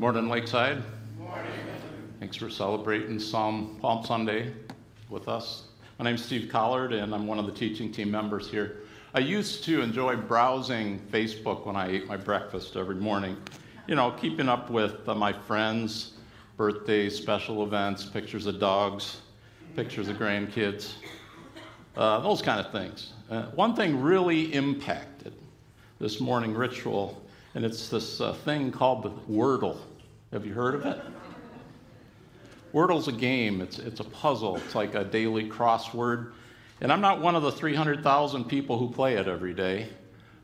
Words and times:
Morning, 0.00 0.30
Lakeside. 0.30 0.82
Morning. 1.18 1.52
Thanks 2.20 2.34
for 2.34 2.48
celebrating 2.48 3.18
Psalm 3.18 3.76
Palm 3.82 4.02
Sunday 4.02 4.50
with 5.10 5.28
us. 5.28 5.64
My 5.98 6.06
name's 6.06 6.24
Steve 6.24 6.48
Collard, 6.50 6.94
and 6.94 7.14
I'm 7.14 7.26
one 7.26 7.38
of 7.38 7.44
the 7.44 7.52
teaching 7.52 7.92
team 7.92 8.10
members 8.10 8.50
here. 8.50 8.78
I 9.12 9.18
used 9.18 9.62
to 9.64 9.82
enjoy 9.82 10.16
browsing 10.16 11.00
Facebook 11.12 11.66
when 11.66 11.76
I 11.76 11.90
ate 11.90 12.06
my 12.06 12.16
breakfast 12.16 12.76
every 12.76 12.94
morning. 12.94 13.36
You 13.88 13.94
know, 13.94 14.12
keeping 14.12 14.48
up 14.48 14.70
with 14.70 15.06
uh, 15.06 15.14
my 15.14 15.34
friends, 15.34 16.14
birthdays, 16.56 17.14
special 17.14 17.62
events, 17.62 18.06
pictures 18.06 18.46
of 18.46 18.58
dogs, 18.58 19.20
pictures 19.76 20.08
of 20.08 20.16
grandkids, 20.16 20.94
uh, 21.98 22.20
those 22.20 22.40
kind 22.40 22.58
of 22.58 22.72
things. 22.72 23.12
Uh, 23.28 23.42
one 23.50 23.76
thing 23.76 24.00
really 24.00 24.54
impacted 24.54 25.34
this 25.98 26.20
morning 26.20 26.54
ritual, 26.54 27.22
and 27.54 27.66
it's 27.66 27.90
this 27.90 28.22
uh, 28.22 28.32
thing 28.32 28.72
called 28.72 29.02
the 29.02 29.10
Wordle. 29.30 29.76
Have 30.32 30.46
you 30.46 30.52
heard 30.52 30.76
of 30.76 30.86
it? 30.86 31.00
Wordle's 32.72 33.08
a 33.08 33.12
game, 33.12 33.60
it's, 33.60 33.80
it's 33.80 33.98
a 33.98 34.04
puzzle, 34.04 34.58
it's 34.58 34.76
like 34.76 34.94
a 34.94 35.02
daily 35.02 35.48
crossword. 35.48 36.30
And 36.80 36.92
I'm 36.92 37.00
not 37.00 37.20
one 37.20 37.34
of 37.34 37.42
the 37.42 37.50
300,000 37.50 38.44
people 38.44 38.78
who 38.78 38.90
play 38.90 39.16
it 39.16 39.26
every 39.26 39.54
day, 39.54 39.88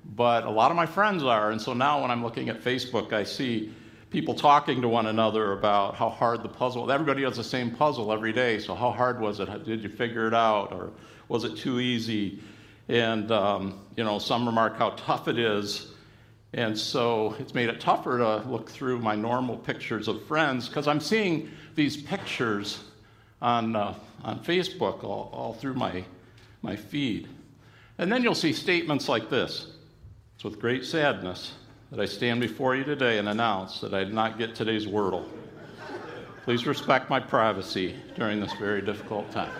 but 0.04 0.42
a 0.42 0.50
lot 0.50 0.72
of 0.72 0.76
my 0.76 0.86
friends 0.86 1.22
are. 1.22 1.52
And 1.52 1.62
so 1.62 1.72
now 1.72 2.02
when 2.02 2.10
I'm 2.10 2.24
looking 2.24 2.48
at 2.48 2.62
Facebook, 2.62 3.12
I 3.12 3.22
see 3.22 3.72
people 4.10 4.34
talking 4.34 4.82
to 4.82 4.88
one 4.88 5.06
another 5.06 5.52
about 5.52 5.94
how 5.94 6.08
hard 6.08 6.42
the 6.42 6.48
puzzle 6.48 6.90
everybody 6.90 7.22
has 7.22 7.36
the 7.36 7.44
same 7.44 7.70
puzzle 7.70 8.12
every 8.12 8.32
day 8.32 8.58
so 8.58 8.72
how 8.74 8.90
hard 8.90 9.20
was 9.20 9.40
it 9.40 9.64
did 9.64 9.82
you 9.82 9.88
figure 9.88 10.28
it 10.28 10.32
out 10.32 10.72
or 10.72 10.92
was 11.28 11.42
it 11.42 11.56
too 11.56 11.80
easy 11.80 12.40
and 12.88 13.32
um, 13.32 13.80
you 13.96 14.04
know 14.04 14.18
some 14.20 14.46
remark 14.46 14.78
how 14.78 14.90
tough 14.90 15.26
it 15.26 15.38
is 15.38 15.92
and 16.56 16.76
so 16.76 17.36
it's 17.38 17.54
made 17.54 17.68
it 17.68 17.80
tougher 17.80 18.18
to 18.18 18.38
look 18.48 18.68
through 18.68 18.98
my 18.98 19.14
normal 19.14 19.56
pictures 19.56 20.08
of 20.08 20.24
friends 20.26 20.68
because 20.68 20.88
i'm 20.88 21.00
seeing 21.00 21.48
these 21.76 21.96
pictures 21.96 22.82
on, 23.40 23.76
uh, 23.76 23.94
on 24.24 24.40
facebook 24.40 25.04
all, 25.04 25.30
all 25.32 25.54
through 25.54 25.74
my, 25.74 26.04
my 26.62 26.74
feed 26.74 27.28
and 27.98 28.10
then 28.10 28.22
you'll 28.22 28.34
see 28.34 28.52
statements 28.52 29.08
like 29.08 29.30
this 29.30 29.68
it's 30.34 30.44
with 30.44 30.58
great 30.58 30.84
sadness 30.84 31.52
that 31.90 32.00
I 32.00 32.04
stand 32.06 32.40
before 32.40 32.74
you 32.74 32.84
today 32.84 33.18
and 33.18 33.28
announce 33.28 33.80
that 33.80 33.94
I 33.94 34.04
did 34.04 34.12
not 34.12 34.38
get 34.38 34.54
today's 34.54 34.86
Wordle. 34.86 35.24
Please 36.44 36.66
respect 36.66 37.10
my 37.10 37.20
privacy 37.20 37.96
during 38.16 38.40
this 38.40 38.52
very 38.54 38.82
difficult 38.82 39.30
time. 39.30 39.52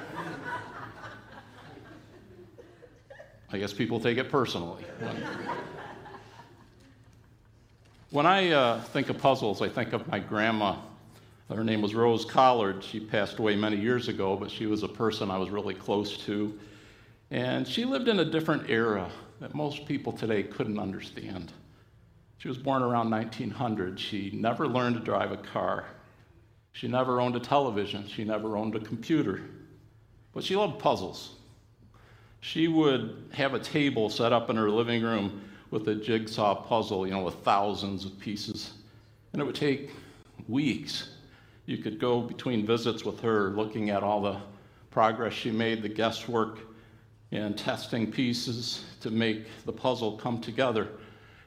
I 3.52 3.58
guess 3.58 3.72
people 3.72 4.00
take 4.00 4.18
it 4.18 4.30
personally. 4.30 4.84
When 8.16 8.24
I 8.24 8.48
uh, 8.48 8.80
think 8.80 9.10
of 9.10 9.18
puzzles, 9.18 9.60
I 9.60 9.68
think 9.68 9.92
of 9.92 10.08
my 10.08 10.18
grandma. 10.18 10.76
Her 11.54 11.62
name 11.62 11.82
was 11.82 11.94
Rose 11.94 12.24
Collard. 12.24 12.82
She 12.82 12.98
passed 12.98 13.38
away 13.38 13.56
many 13.56 13.76
years 13.76 14.08
ago, 14.08 14.36
but 14.36 14.50
she 14.50 14.64
was 14.64 14.82
a 14.82 14.88
person 14.88 15.30
I 15.30 15.36
was 15.36 15.50
really 15.50 15.74
close 15.74 16.16
to. 16.24 16.58
And 17.30 17.68
she 17.68 17.84
lived 17.84 18.08
in 18.08 18.20
a 18.20 18.24
different 18.24 18.70
era 18.70 19.10
that 19.38 19.54
most 19.54 19.84
people 19.84 20.14
today 20.14 20.42
couldn't 20.44 20.78
understand. 20.78 21.52
She 22.38 22.48
was 22.48 22.56
born 22.56 22.82
around 22.82 23.10
1900. 23.10 24.00
She 24.00 24.30
never 24.32 24.66
learned 24.66 24.96
to 24.96 25.02
drive 25.02 25.30
a 25.30 25.36
car. 25.36 25.84
She 26.72 26.88
never 26.88 27.20
owned 27.20 27.36
a 27.36 27.40
television. 27.40 28.08
She 28.08 28.24
never 28.24 28.56
owned 28.56 28.76
a 28.76 28.80
computer. 28.80 29.42
But 30.32 30.42
she 30.42 30.56
loved 30.56 30.78
puzzles. 30.78 31.34
She 32.40 32.66
would 32.66 33.28
have 33.32 33.52
a 33.52 33.60
table 33.60 34.08
set 34.08 34.32
up 34.32 34.48
in 34.48 34.56
her 34.56 34.70
living 34.70 35.02
room 35.02 35.45
with 35.70 35.88
a 35.88 35.94
jigsaw 35.94 36.54
puzzle, 36.54 37.06
you 37.06 37.12
know, 37.12 37.22
with 37.22 37.34
thousands 37.36 38.04
of 38.04 38.18
pieces. 38.18 38.72
And 39.32 39.42
it 39.42 39.44
would 39.44 39.54
take 39.54 39.90
weeks. 40.48 41.10
You 41.66 41.78
could 41.78 41.98
go 41.98 42.20
between 42.20 42.66
visits 42.66 43.04
with 43.04 43.20
her 43.20 43.50
looking 43.50 43.90
at 43.90 44.02
all 44.02 44.22
the 44.22 44.40
progress 44.90 45.32
she 45.32 45.50
made, 45.50 45.82
the 45.82 45.88
guesswork, 45.88 46.60
and 47.32 47.58
testing 47.58 48.10
pieces 48.10 48.84
to 49.00 49.10
make 49.10 49.46
the 49.64 49.72
puzzle 49.72 50.16
come 50.16 50.40
together. 50.40 50.88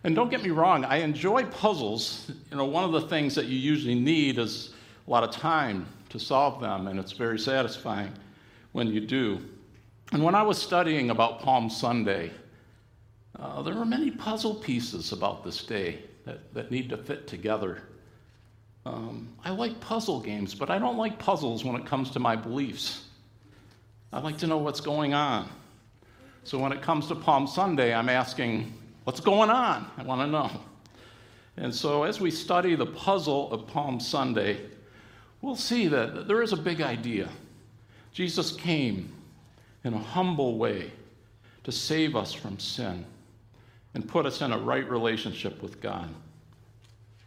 And 0.04 0.16
don't 0.16 0.30
get 0.30 0.44
me 0.44 0.50
wrong, 0.50 0.86
I 0.86 0.98
enjoy 0.98 1.46
puzzles. 1.46 2.32
You 2.52 2.58
know, 2.58 2.66
one 2.66 2.84
of 2.84 2.92
the 2.92 3.08
things 3.08 3.36
that 3.36 3.46
you 3.46 3.58
usually 3.58 3.96
need 3.96 4.38
is 4.38 4.74
a 5.08 5.12
lot 5.12 5.24
of 5.24 5.32
time 5.32 5.88
to 6.10 6.20
solve 6.20 6.62
them, 6.62 6.88
and 6.88 7.00
it's 7.00 7.12
very 7.12 7.40
satisfying 7.40 8.12
when 8.72 8.88
you 8.88 9.02
do. 9.02 9.40
And 10.12 10.24
when 10.24 10.36
I 10.36 10.44
was 10.44 10.58
studying 10.58 11.10
about 11.10 11.40
Palm 11.40 11.70
Sunday, 11.70 12.32
uh, 13.42 13.62
there 13.62 13.78
are 13.78 13.86
many 13.86 14.12
puzzle 14.12 14.56
pieces 14.56 15.12
about 15.12 15.44
this 15.44 15.64
day 15.64 16.00
that, 16.26 16.54
that 16.54 16.72
need 16.72 16.90
to 16.90 16.98
fit 16.98 17.28
together. 17.28 17.84
Um, 18.86 19.30
I 19.44 19.52
like 19.52 19.80
puzzle 19.80 20.20
games, 20.20 20.54
but 20.54 20.70
I 20.70 20.80
don't 20.80 20.98
like 20.98 21.20
puzzles 21.20 21.64
when 21.64 21.76
it 21.76 21.86
comes 21.86 22.10
to 22.12 22.20
my 22.20 22.36
beliefs. 22.36 23.06
I 24.12 24.20
like 24.20 24.38
to 24.40 24.48
know 24.48 24.58
what's 24.58 24.82
going 24.82 25.14
on. 25.14 25.50
So 26.44 26.58
when 26.58 26.72
it 26.72 26.82
comes 26.82 27.08
to 27.08 27.16
Palm 27.16 27.48
Sunday, 27.48 27.94
I'm 27.94 28.10
asking, 28.10 28.74
What's 29.06 29.22
going 29.22 29.50
on? 29.50 29.90
I 29.98 30.04
want 30.04 30.22
to 30.22 30.28
know. 30.28 30.52
And 31.58 31.74
so, 31.74 32.04
as 32.04 32.22
we 32.22 32.30
study 32.30 32.76
the 32.76 32.86
puzzle 32.86 33.52
of 33.52 33.66
Palm 33.66 34.00
Sunday, 34.00 34.62
we'll 35.42 35.56
see 35.56 35.88
that 35.88 36.28
there 36.28 36.44
is 36.44 36.54
a 36.54 36.58
big 36.58 36.82
idea. 36.82 37.28
Jesus 38.14 38.52
came 38.52 39.12
in 39.84 39.96
a 39.96 39.98
humble 39.98 40.58
way 40.60 40.92
to 41.64 41.72
save 41.72 42.16
us 42.16 42.34
from 42.34 42.60
sin 42.60 43.04
and 43.94 44.08
put 44.08 44.26
us 44.26 44.42
in 44.42 44.52
a 44.52 44.58
right 44.58 44.88
relationship 44.90 45.62
with 45.62 45.82
God. 45.82 46.10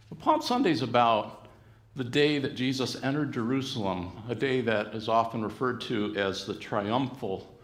But 0.08 0.20
Palm 0.20 0.42
Sunday 0.42 0.70
is 0.70 0.82
about 0.82 1.46
the 1.94 2.04
day 2.04 2.38
that 2.38 2.54
Jesus 2.54 3.02
entered 3.02 3.32
Jerusalem, 3.32 4.12
a 4.28 4.34
day 4.34 4.60
that 4.62 4.94
is 4.94 5.08
often 5.08 5.42
referred 5.42 5.80
to 5.82 6.14
as 6.16 6.46
the 6.46 6.54
triumphal 6.54 7.54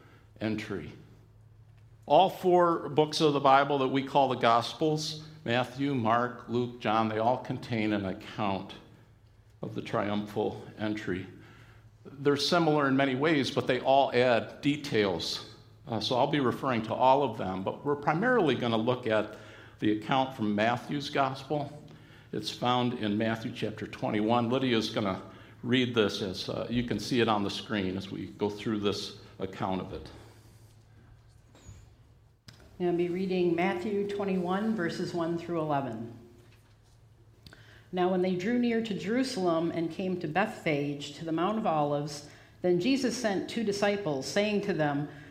entry. 0.40 0.92
All 2.06 2.28
four 2.28 2.88
books 2.88 3.20
of 3.20 3.32
the 3.32 3.40
Bible 3.40 3.78
that 3.78 3.88
we 3.88 4.02
call 4.02 4.28
the 4.28 4.36
Gospels 4.36 5.24
Matthew, 5.44 5.94
Mark, 5.94 6.44
Luke, 6.48 6.78
John 6.80 7.08
they 7.08 7.18
all 7.18 7.38
contain 7.38 7.94
an 7.94 8.04
account 8.04 8.74
of 9.62 9.74
the 9.74 9.80
triumphal 9.80 10.62
entry. 10.78 11.26
They're 12.20 12.36
similar 12.36 12.88
in 12.88 12.96
many 12.96 13.14
ways, 13.14 13.50
but 13.50 13.66
they 13.66 13.80
all 13.80 14.12
add 14.12 14.60
details. 14.60 15.46
Uh, 15.90 16.00
so 16.00 16.16
I'll 16.16 16.26
be 16.26 16.40
referring 16.40 16.82
to 16.82 16.94
all 16.94 17.22
of 17.22 17.38
them, 17.38 17.62
but 17.62 17.84
we're 17.84 17.96
primarily 17.96 18.54
going 18.54 18.72
to 18.72 18.78
look 18.78 19.06
at 19.06 19.36
the 19.80 19.92
account 19.92 20.36
from 20.36 20.54
Matthew's 20.54 21.08
Gospel. 21.08 21.72
It's 22.32 22.50
found 22.50 22.94
in 22.94 23.16
Matthew 23.16 23.52
chapter 23.54 23.86
21. 23.86 24.50
Lydia 24.50 24.76
is 24.76 24.90
going 24.90 25.06
to 25.06 25.18
read 25.62 25.94
this 25.94 26.20
as 26.20 26.48
uh, 26.50 26.66
you 26.68 26.82
can 26.82 27.00
see 27.00 27.20
it 27.20 27.28
on 27.28 27.42
the 27.42 27.50
screen 27.50 27.96
as 27.96 28.10
we 28.10 28.26
go 28.38 28.50
through 28.50 28.80
this 28.80 29.16
account 29.38 29.80
of 29.80 29.94
it. 29.94 30.06
I'm 32.78 32.86
going 32.86 32.98
to 32.98 33.04
be 33.04 33.08
reading 33.08 33.56
Matthew 33.56 34.06
21, 34.08 34.76
verses 34.76 35.14
1 35.14 35.38
through 35.38 35.60
11. 35.60 36.12
Now, 37.90 38.10
when 38.10 38.20
they 38.20 38.34
drew 38.34 38.58
near 38.58 38.82
to 38.82 38.94
Jerusalem 38.94 39.72
and 39.74 39.90
came 39.90 40.20
to 40.20 40.28
Bethphage, 40.28 41.14
to 41.14 41.24
the 41.24 41.32
Mount 41.32 41.58
of 41.58 41.66
Olives, 41.66 42.28
then 42.60 42.78
Jesus 42.78 43.16
sent 43.16 43.48
two 43.48 43.64
disciples, 43.64 44.26
saying 44.26 44.60
to 44.62 44.74
them, 44.74 45.08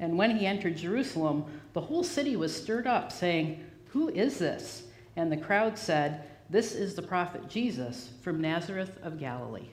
And 0.00 0.18
when 0.18 0.36
he 0.36 0.46
entered 0.46 0.76
Jerusalem, 0.76 1.44
the 1.72 1.80
whole 1.80 2.04
city 2.04 2.36
was 2.36 2.54
stirred 2.54 2.86
up, 2.86 3.12
saying, 3.12 3.64
Who 3.88 4.08
is 4.08 4.38
this? 4.38 4.84
And 5.16 5.30
the 5.30 5.36
crowd 5.36 5.78
said, 5.78 6.24
This 6.50 6.72
is 6.74 6.94
the 6.94 7.02
prophet 7.02 7.48
Jesus 7.48 8.10
from 8.22 8.40
Nazareth 8.40 8.98
of 9.02 9.18
Galilee. 9.18 9.68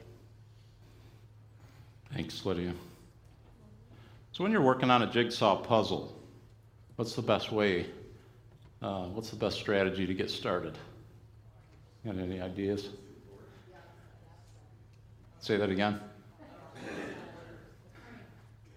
Thanks, 2.14 2.46
Lydia. 2.46 2.74
So, 4.34 4.44
when 4.44 4.52
you're 4.52 4.62
working 4.62 4.90
on 4.90 5.02
a 5.02 5.08
jigsaw 5.12 5.58
puzzle, 5.58 6.16
what's 6.96 7.16
the 7.16 7.22
best 7.22 7.52
way? 7.52 7.88
Uh, 8.82 9.06
what's 9.06 9.30
the 9.30 9.36
best 9.36 9.58
strategy 9.58 10.06
to 10.08 10.14
get 10.14 10.30
started? 10.30 10.78
Got 12.06 12.18
any 12.18 12.42
ideas? 12.42 12.90
Say 15.40 15.58
that 15.58 15.70
again. 15.70 16.00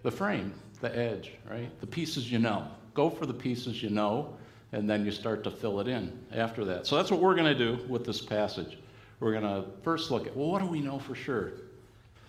The 0.03 0.11
frame, 0.11 0.53
the 0.75 0.95
edge, 0.97 1.31
right? 1.49 1.69
The 1.79 1.87
pieces 1.87 2.31
you 2.31 2.39
know. 2.39 2.67
Go 2.93 3.09
for 3.09 3.25
the 3.25 3.33
pieces 3.33 3.83
you 3.83 3.89
know, 3.89 4.35
and 4.71 4.89
then 4.89 5.05
you 5.05 5.11
start 5.11 5.43
to 5.43 5.51
fill 5.51 5.79
it 5.79 5.87
in 5.87 6.17
after 6.33 6.63
that. 6.65 6.87
So 6.87 6.95
that's 6.95 7.11
what 7.11 7.19
we're 7.19 7.35
going 7.35 7.57
to 7.57 7.57
do 7.57 7.83
with 7.87 8.05
this 8.05 8.21
passage. 8.21 8.77
We're 9.19 9.39
going 9.39 9.43
to 9.43 9.69
first 9.83 10.11
look 10.11 10.27
at, 10.27 10.35
well, 10.35 10.49
what 10.49 10.61
do 10.61 10.67
we 10.67 10.81
know 10.81 10.99
for 10.99 11.15
sure? 11.15 11.53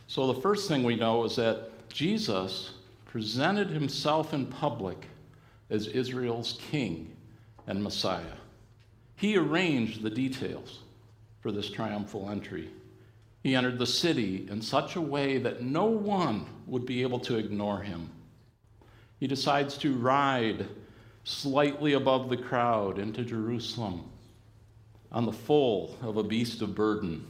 So 0.07 0.33
the 0.33 0.41
first 0.41 0.69
thing 0.69 0.83
we 0.83 0.97
know 0.97 1.25
is 1.25 1.37
that 1.37 1.89
Jesus 1.89 2.73
presented 3.07 3.71
himself 3.71 4.35
in 4.35 4.47
public 4.47 5.07
as 5.71 5.89
Israel's 5.89 6.59
king 6.71 7.17
and 7.67 7.83
Messiah. 7.83 8.25
He 9.17 9.37
arranged 9.37 10.03
the 10.03 10.11
details 10.11 10.81
for 11.41 11.51
this 11.51 11.71
triumphal 11.71 12.29
entry. 12.31 12.71
He 13.43 13.55
entered 13.55 13.79
the 13.79 13.87
city 13.87 14.47
in 14.51 14.61
such 14.61 14.97
a 14.97 15.01
way 15.01 15.39
that 15.39 15.63
no 15.63 15.87
one 15.87 16.47
would 16.67 16.85
be 16.85 17.03
able 17.03 17.21
to 17.21 17.37
ignore 17.37 17.81
him. 17.81 18.11
He 19.19 19.27
decides 19.27 19.79
to 19.79 19.95
ride 19.95 20.67
slightly 21.25 21.95
above 21.95 22.29
the 22.29 22.37
crowd 22.37 22.99
into 22.99 23.25
Jerusalem 23.25 24.05
on 25.11 25.25
the 25.25 25.33
foal 25.33 25.97
of 26.03 26.17
a 26.17 26.23
beast 26.23 26.63
of 26.63 26.75
burden. 26.75 27.27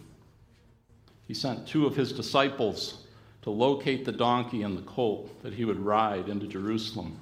He 1.28 1.34
sent 1.34 1.66
two 1.66 1.86
of 1.86 1.96
his 1.96 2.12
disciples 2.12 3.04
to 3.42 3.50
locate 3.50 4.04
the 4.04 4.12
donkey 4.12 4.62
and 4.62 4.76
the 4.76 4.82
colt 4.82 5.42
that 5.42 5.54
he 5.54 5.64
would 5.64 5.78
ride 5.78 6.28
into 6.28 6.46
Jerusalem. 6.46 7.18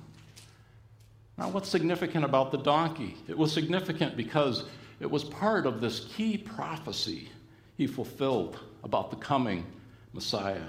Now, 1.37 1.51
what's 1.51 1.69
significant 1.69 2.25
about 2.25 2.51
the 2.51 2.59
donkey? 2.59 3.17
It 3.29 3.37
was 3.37 3.53
significant 3.53 4.17
because 4.17 4.65
it 5.01 5.11
was 5.11 5.25
part 5.25 5.67
of 5.67 5.81
this 5.81 6.07
key 6.17 6.39
prophecy 6.39 7.29
he 7.77 7.87
fulfilled 7.87 8.59
about 8.85 9.11
the 9.11 9.17
coming 9.17 9.67
Messiah. 10.13 10.69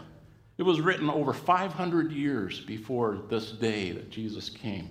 It 0.57 0.63
was 0.63 0.79
written 0.79 1.09
over 1.09 1.33
500 1.33 2.11
years 2.11 2.61
before 2.61 3.19
this 3.29 3.51
day 3.51 3.91
that 3.91 4.09
Jesus 4.09 4.49
came. 4.49 4.89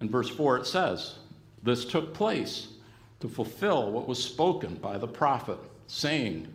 In 0.00 0.10
verse 0.10 0.28
4, 0.28 0.58
it 0.58 0.66
says, 0.66 1.16
This 1.62 1.84
took 1.84 2.12
place 2.12 2.68
to 3.20 3.28
fulfill 3.28 3.92
what 3.92 4.08
was 4.08 4.22
spoken 4.22 4.74
by 4.74 4.98
the 4.98 5.06
prophet, 5.06 5.58
saying, 5.86 6.48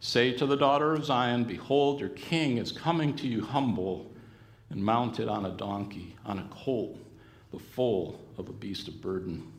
Say 0.00 0.32
to 0.32 0.46
the 0.46 0.56
daughter 0.56 0.94
of 0.94 1.04
Zion, 1.04 1.44
Behold, 1.44 2.00
your 2.00 2.10
king 2.10 2.58
is 2.58 2.72
coming 2.72 3.14
to 3.16 3.26
you 3.26 3.42
humble 3.42 4.10
and 4.70 4.82
mounted 4.82 5.28
on 5.28 5.46
a 5.46 5.50
donkey, 5.50 6.16
on 6.24 6.38
a 6.38 6.48
colt, 6.50 6.98
the 7.52 7.58
foal 7.58 8.20
of 8.38 8.48
a 8.48 8.52
beast 8.52 8.88
of 8.88 9.00
burden. 9.02 9.52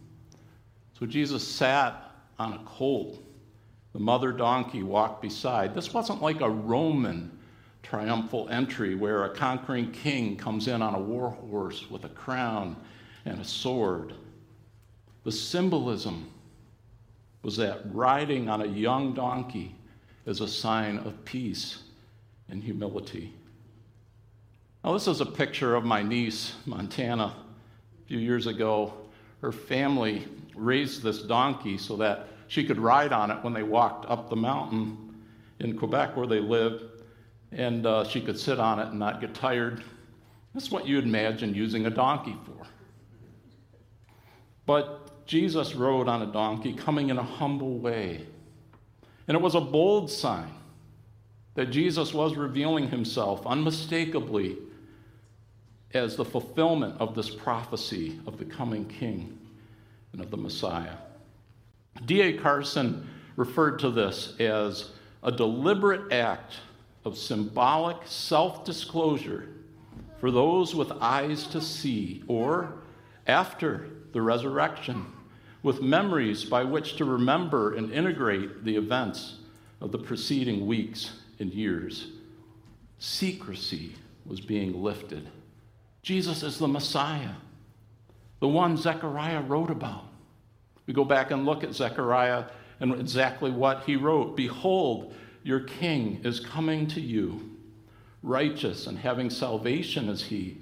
So 1.00 1.06
Jesus 1.06 1.48
sat 1.48 2.12
on 2.40 2.54
a 2.54 2.60
colt 2.66 3.22
the 3.96 4.02
mother 4.02 4.34
donkey 4.34 4.84
walked 4.84 5.22
beside. 5.22 5.74
This 5.74 5.94
wasn't 5.94 6.22
like 6.22 6.42
a 6.42 6.50
Roman 6.50 7.35
triumphal 7.86 8.50
entry 8.50 8.96
where 8.96 9.26
a 9.26 9.30
conquering 9.30 9.92
king 9.92 10.36
comes 10.36 10.68
in 10.68 10.82
on 10.82 10.96
a 10.96 11.00
war 11.00 11.30
horse 11.30 11.90
with 11.90 12.04
a 12.04 12.10
crown 12.10 12.76
and 13.26 13.40
a 13.40 13.44
sword. 13.44 14.14
The 15.24 15.32
symbolism 15.32 16.32
was 17.44 17.58
that 17.58 17.82
riding 17.94 18.50
on 18.50 18.62
a 18.62 18.66
young 18.66 19.14
donkey 19.14 19.76
is 20.26 20.42
a 20.42 20.48
sign 20.48 20.98
of 21.00 21.24
peace 21.26 21.84
and 22.50 22.64
humility. 22.64 23.34
Now, 24.84 24.94
this 24.94 25.08
is 25.08 25.22
a 25.22 25.26
picture 25.26 25.76
of 25.76 25.86
my 25.86 26.02
niece, 26.02 26.54
Montana. 26.66 27.36
A 27.36 28.08
few 28.08 28.20
years 28.20 28.48
ago, 28.48 28.94
her 29.42 29.52
family 29.52 30.28
raised 30.56 31.04
this 31.04 31.22
donkey 31.22 31.78
so 31.78 31.96
that 31.98 32.28
she 32.48 32.64
could 32.64 32.80
ride 32.80 33.14
on 33.14 33.30
it 33.30 33.44
when 33.44 33.54
they 33.54 33.64
walked 33.64 34.10
up 34.10 34.30
the 34.30 34.36
mountain 34.36 35.16
in 35.60 35.78
Quebec 35.78 36.16
where 36.16 36.28
they 36.28 36.40
lived, 36.40 36.84
and 37.52 37.86
uh, 37.86 38.04
she 38.04 38.22
could 38.22 38.40
sit 38.40 38.60
on 38.60 38.80
it 38.80 38.88
and 38.88 39.00
not 39.00 39.22
get 39.22 39.34
tired. 39.34 39.84
That's 40.54 40.72
what 40.72 40.88
you'd 40.88 41.04
imagine 41.04 41.54
using 41.54 41.86
a 41.86 41.90
donkey 41.90 42.36
for. 42.46 42.66
But 44.66 45.26
Jesus 45.26 45.76
rode 45.76 46.08
on 46.08 46.22
a 46.22 46.28
donkey, 46.28 46.74
coming 46.74 47.10
in 47.10 47.18
a 47.18 47.24
humble 47.24 47.78
way. 47.78 48.26
And 49.28 49.36
it 49.36 49.42
was 49.42 49.56
a 49.56 49.62
bold 49.62 50.10
sign 50.10 50.54
that 51.56 51.72
Jesus 51.72 52.14
was 52.14 52.36
revealing 52.36 52.90
himself 52.90 53.46
unmistakably 53.46 54.58
as 55.94 56.16
the 56.16 56.26
fulfillment 56.26 56.96
of 57.00 57.16
this 57.16 57.30
prophecy 57.30 58.20
of 58.28 58.38
the 58.38 58.46
coming 58.46 58.86
king 58.86 59.40
and 60.12 60.22
of 60.22 60.30
the 60.30 60.38
Messiah. 60.38 60.98
D.A. 62.06 62.38
Carson 62.38 63.08
referred 63.38 63.80
to 63.80 63.90
this 63.90 64.34
as 64.40 64.92
a 65.24 65.32
deliberate 65.32 66.12
act 66.12 66.56
of 67.06 67.18
symbolic 67.18 67.98
self 68.06 68.66
disclosure 68.66 69.48
for 70.20 70.32
those 70.32 70.74
with 70.74 70.92
eyes 71.00 71.46
to 71.48 71.62
see, 71.62 72.24
or 72.28 72.74
after 73.28 73.88
the 74.12 74.22
resurrection, 74.22 75.06
with 75.62 75.82
memories 75.82 76.44
by 76.44 76.64
which 76.64 76.96
to 76.96 77.06
remember 77.06 77.76
and 77.76 77.92
integrate 77.92 78.64
the 78.64 78.76
events 78.76 79.36
of 79.82 79.92
the 79.92 79.98
preceding 79.98 80.66
weeks 80.66 81.12
and 81.40 81.54
years. 81.54 82.08
Secrecy 82.98 83.94
was 84.26 84.42
being 84.42 84.82
lifted. 84.82 85.30
Jesus 86.02 86.44
is 86.44 86.58
the 86.58 86.68
Messiah, 86.68 87.36
the 88.40 88.48
one 88.48 88.78
Zechariah 88.78 89.42
wrote 89.42 89.70
about. 89.70 90.06
We 90.86 90.94
go 90.94 91.04
back 91.04 91.32
and 91.32 91.46
look 91.46 91.64
at 91.64 91.74
Zechariah 91.74 92.46
and 92.80 92.94
exactly 93.00 93.52
what 93.52 93.84
he 93.86 93.96
wrote 93.96 94.36
Behold, 94.36 95.14
your 95.46 95.60
king 95.60 96.20
is 96.24 96.40
coming 96.40 96.88
to 96.88 97.00
you. 97.00 97.52
Righteous 98.24 98.88
and 98.88 98.98
having 98.98 99.30
salvation 99.30 100.10
is 100.10 100.24
he, 100.24 100.58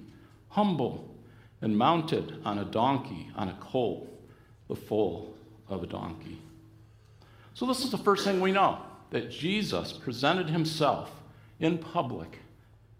humble 0.49 1.09
and 1.61 1.77
mounted 1.77 2.41
on 2.43 2.59
a 2.59 2.65
donkey, 2.65 3.29
on 3.37 3.47
a 3.47 3.57
colt, 3.61 4.09
the 4.67 4.75
foal 4.75 5.33
of 5.69 5.83
a 5.83 5.87
donkey. 5.87 6.37
So, 7.53 7.65
this 7.65 7.85
is 7.85 7.91
the 7.91 7.97
first 7.97 8.25
thing 8.25 8.41
we 8.41 8.51
know 8.51 8.79
that 9.11 9.31
Jesus 9.31 9.93
presented 9.93 10.49
himself 10.49 11.11
in 11.61 11.77
public 11.77 12.39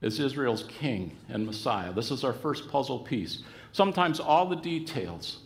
as 0.01 0.21
Israel's 0.21 0.63
king 0.63 1.17
and 1.27 1.45
Messiah. 1.45 1.91
This 1.91 2.11
is 2.11 2.23
our 2.23 2.31
first 2.31 2.69
puzzle 2.69 2.99
piece. 2.99 3.43
Sometimes 3.73 4.21
all 4.21 4.45
the 4.45 4.55
details 4.55 5.39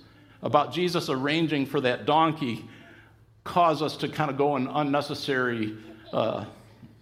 about 0.44 0.72
Jesus 0.72 1.10
arranging 1.10 1.66
for 1.66 1.82
that 1.82 2.06
donkey 2.06 2.70
cause 3.44 3.82
us 3.82 3.98
to 3.98 4.08
kind 4.08 4.30
of 4.30 4.38
go 4.38 4.56
in 4.56 4.68
unnecessary 4.68 5.76
uh, 6.14 6.46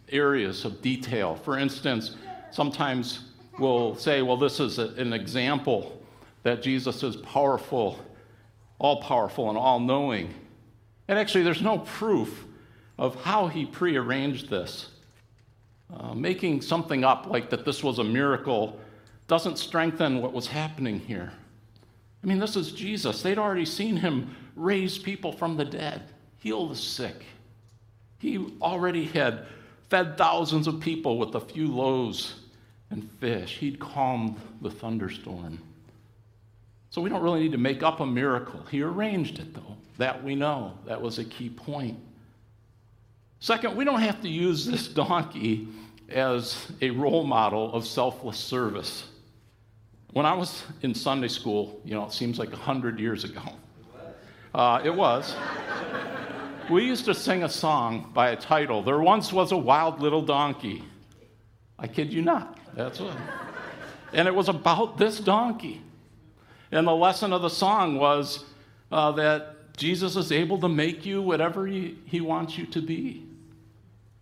areas 0.10 0.66
of 0.66 0.82
detail. 0.82 1.36
For 1.36 1.58
instance, 1.58 2.16
sometimes 2.52 3.32
we'll 3.60 3.96
say, 3.96 4.22
well, 4.22 4.38
this 4.38 4.60
is 4.60 4.80
a, 4.80 4.90
an 4.96 5.14
example 5.14 6.02
that 6.44 6.62
Jesus 6.62 7.04
is 7.04 7.16
powerful, 7.18 8.00
all 8.80 9.02
powerful, 9.02 9.50
and 9.50 9.58
all 9.58 9.80
knowing. 9.80 10.34
And 11.08 11.18
actually, 11.18 11.44
there's 11.44 11.62
no 11.62 11.80
proof 11.80 12.46
of 12.98 13.16
how 13.24 13.48
he 13.48 13.66
prearranged 13.66 14.50
this. 14.50 14.90
Uh, 15.94 16.14
making 16.14 16.62
something 16.62 17.04
up 17.04 17.28
like 17.28 17.50
that 17.50 17.64
this 17.64 17.84
was 17.84 18.00
a 18.00 18.04
miracle 18.04 18.80
doesn't 19.28 19.58
strengthen 19.58 20.22
what 20.22 20.34
was 20.34 20.48
happening 20.48 21.00
here. 21.00 21.32
I 22.24 22.28
mean, 22.28 22.40
this 22.40 22.56
is 22.56 22.72
Jesus. 22.72 23.22
They'd 23.22 23.38
already 23.38 23.66
seen 23.66 23.96
him 23.98 24.36
raise 24.56 24.98
people 24.98 25.32
from 25.32 25.58
the 25.58 25.66
dead, 25.66 26.02
heal 26.38 26.68
the 26.68 26.76
sick. 26.76 27.26
He 28.20 28.38
already 28.62 29.06
had 29.06 29.46
fed 29.90 30.18
thousands 30.18 30.68
of 30.68 30.80
people 30.80 31.18
with 31.18 31.36
a 31.36 31.40
few 31.40 31.68
loaves 31.68 32.36
and 32.90 33.10
fish. 33.20 33.58
He'd 33.58 33.80
calmed 33.80 34.40
the 34.62 34.72
thunderstorm. 34.72 35.60
So 36.90 37.02
we 37.02 37.10
don't 37.10 37.22
really 37.22 37.42
need 37.42 37.52
to 37.52 37.58
make 37.58 37.84
up 37.84 38.00
a 38.00 38.06
miracle. 38.06 38.62
He 38.72 38.82
arranged 38.82 39.40
it, 39.40 39.54
though. 39.54 39.76
That 39.98 40.24
we 40.24 40.36
know. 40.36 40.78
That 40.86 41.02
was 41.02 41.20
a 41.20 41.26
key 41.26 41.50
point. 41.50 41.98
Second, 43.40 43.76
we 43.76 43.86
don't 43.86 44.00
have 44.00 44.22
to 44.22 44.30
use 44.30 44.66
this 44.66 44.88
donkey 44.88 45.68
as 46.10 46.72
a 46.82 46.90
role 46.92 47.24
model 47.24 47.74
of 47.74 47.86
selfless 47.86 48.38
service. 48.38 49.06
When 50.14 50.26
I 50.26 50.34
was 50.34 50.64
in 50.82 50.94
Sunday 50.94 51.28
school, 51.28 51.82
you 51.84 51.94
know, 51.94 52.06
it 52.06 52.14
seems 52.14 52.40
like 52.40 52.52
100 52.52 53.00
years 53.00 53.24
ago. 53.24 53.42
Uh, 54.54 54.82
it 54.84 54.96
was. 54.96 55.36
We 56.70 56.84
used 56.84 57.06
to 57.06 57.14
sing 57.14 57.44
a 57.44 57.50
song 57.50 58.12
by 58.14 58.30
a 58.30 58.36
title 58.36 58.82
There 58.82 59.00
Once 59.00 59.32
Was 59.32 59.52
a 59.52 59.58
Wild 59.58 60.00
Little 60.00 60.22
Donkey. 60.22 60.84
I 61.78 61.88
kid 61.88 62.12
you 62.12 62.22
not. 62.22 62.58
That's 62.74 63.00
what. 63.00 63.16
And 64.14 64.28
it 64.28 64.34
was 64.34 64.50
about 64.50 64.98
this 64.98 65.20
donkey. 65.20 65.82
And 66.72 66.88
the 66.88 66.96
lesson 66.96 67.34
of 67.34 67.42
the 67.42 67.50
song 67.50 67.98
was 67.98 68.46
uh, 68.92 69.12
that 69.14 69.76
Jesus 69.78 70.16
is 70.16 70.32
able 70.32 70.60
to 70.62 70.70
make 70.70 71.06
you 71.06 71.22
whatever 71.22 71.68
he, 71.68 71.98
he 72.06 72.22
wants 72.22 72.58
you 72.58 72.66
to 72.68 72.82
be. 72.82 73.26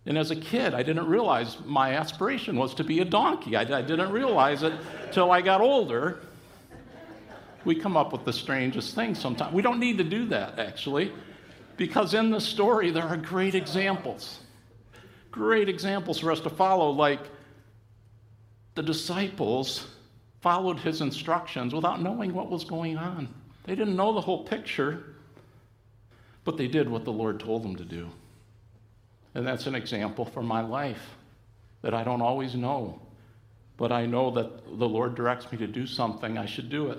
And 0.06 0.18
as 0.18 0.30
a 0.30 0.36
kid, 0.36 0.74
I 0.74 0.82
didn't 0.82 1.06
realize 1.06 1.56
my 1.64 1.94
aspiration 1.94 2.56
was 2.56 2.74
to 2.74 2.84
be 2.84 3.00
a 3.00 3.04
donkey. 3.04 3.56
I, 3.56 3.62
I 3.62 3.82
didn't 3.82 4.10
realize 4.12 4.62
it 4.62 4.74
till 5.12 5.30
I 5.30 5.40
got 5.40 5.60
older. 5.62 6.20
We 7.64 7.74
come 7.74 7.96
up 7.96 8.12
with 8.12 8.26
the 8.26 8.32
strangest 8.32 8.94
things 8.94 9.18
sometimes. 9.18 9.54
We 9.54 9.62
don't 9.62 9.80
need 9.80 9.96
to 9.96 10.04
do 10.04 10.26
that, 10.26 10.58
actually, 10.58 11.12
because 11.76 12.14
in 12.14 12.30
the 12.30 12.40
story 12.40 12.90
there 12.90 13.04
are 13.04 13.16
great 13.16 13.54
examples. 13.54 14.40
Great 15.30 15.68
examples 15.68 16.18
for 16.18 16.30
us 16.30 16.40
to 16.40 16.50
follow, 16.50 16.90
like 16.90 17.20
the 18.74 18.82
disciples 18.82 19.86
followed 20.40 20.78
his 20.78 21.00
instructions 21.00 21.74
without 21.74 22.02
knowing 22.02 22.34
what 22.34 22.50
was 22.50 22.64
going 22.64 22.96
on. 22.96 23.28
They 23.64 23.74
didn't 23.74 23.96
know 23.96 24.12
the 24.12 24.20
whole 24.20 24.44
picture, 24.44 25.14
but 26.44 26.56
they 26.56 26.68
did 26.68 26.88
what 26.88 27.04
the 27.04 27.12
Lord 27.12 27.40
told 27.40 27.62
them 27.62 27.76
to 27.76 27.84
do. 27.84 28.10
And 29.34 29.46
that's 29.46 29.66
an 29.66 29.74
example 29.74 30.24
for 30.24 30.42
my 30.42 30.60
life 30.60 31.16
that 31.82 31.94
I 31.94 32.04
don't 32.04 32.22
always 32.22 32.54
know, 32.54 33.00
but 33.76 33.90
I 33.90 34.06
know 34.06 34.30
that 34.32 34.78
the 34.78 34.88
Lord 34.88 35.14
directs 35.14 35.50
me 35.50 35.58
to 35.58 35.66
do 35.66 35.86
something, 35.86 36.38
I 36.38 36.46
should 36.46 36.70
do 36.70 36.90
it. 36.90 36.98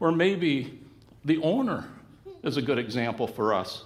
Or 0.00 0.12
maybe 0.12 0.80
the 1.24 1.38
owner 1.42 1.88
is 2.42 2.56
a 2.56 2.62
good 2.62 2.78
example 2.78 3.26
for 3.26 3.52
us, 3.52 3.84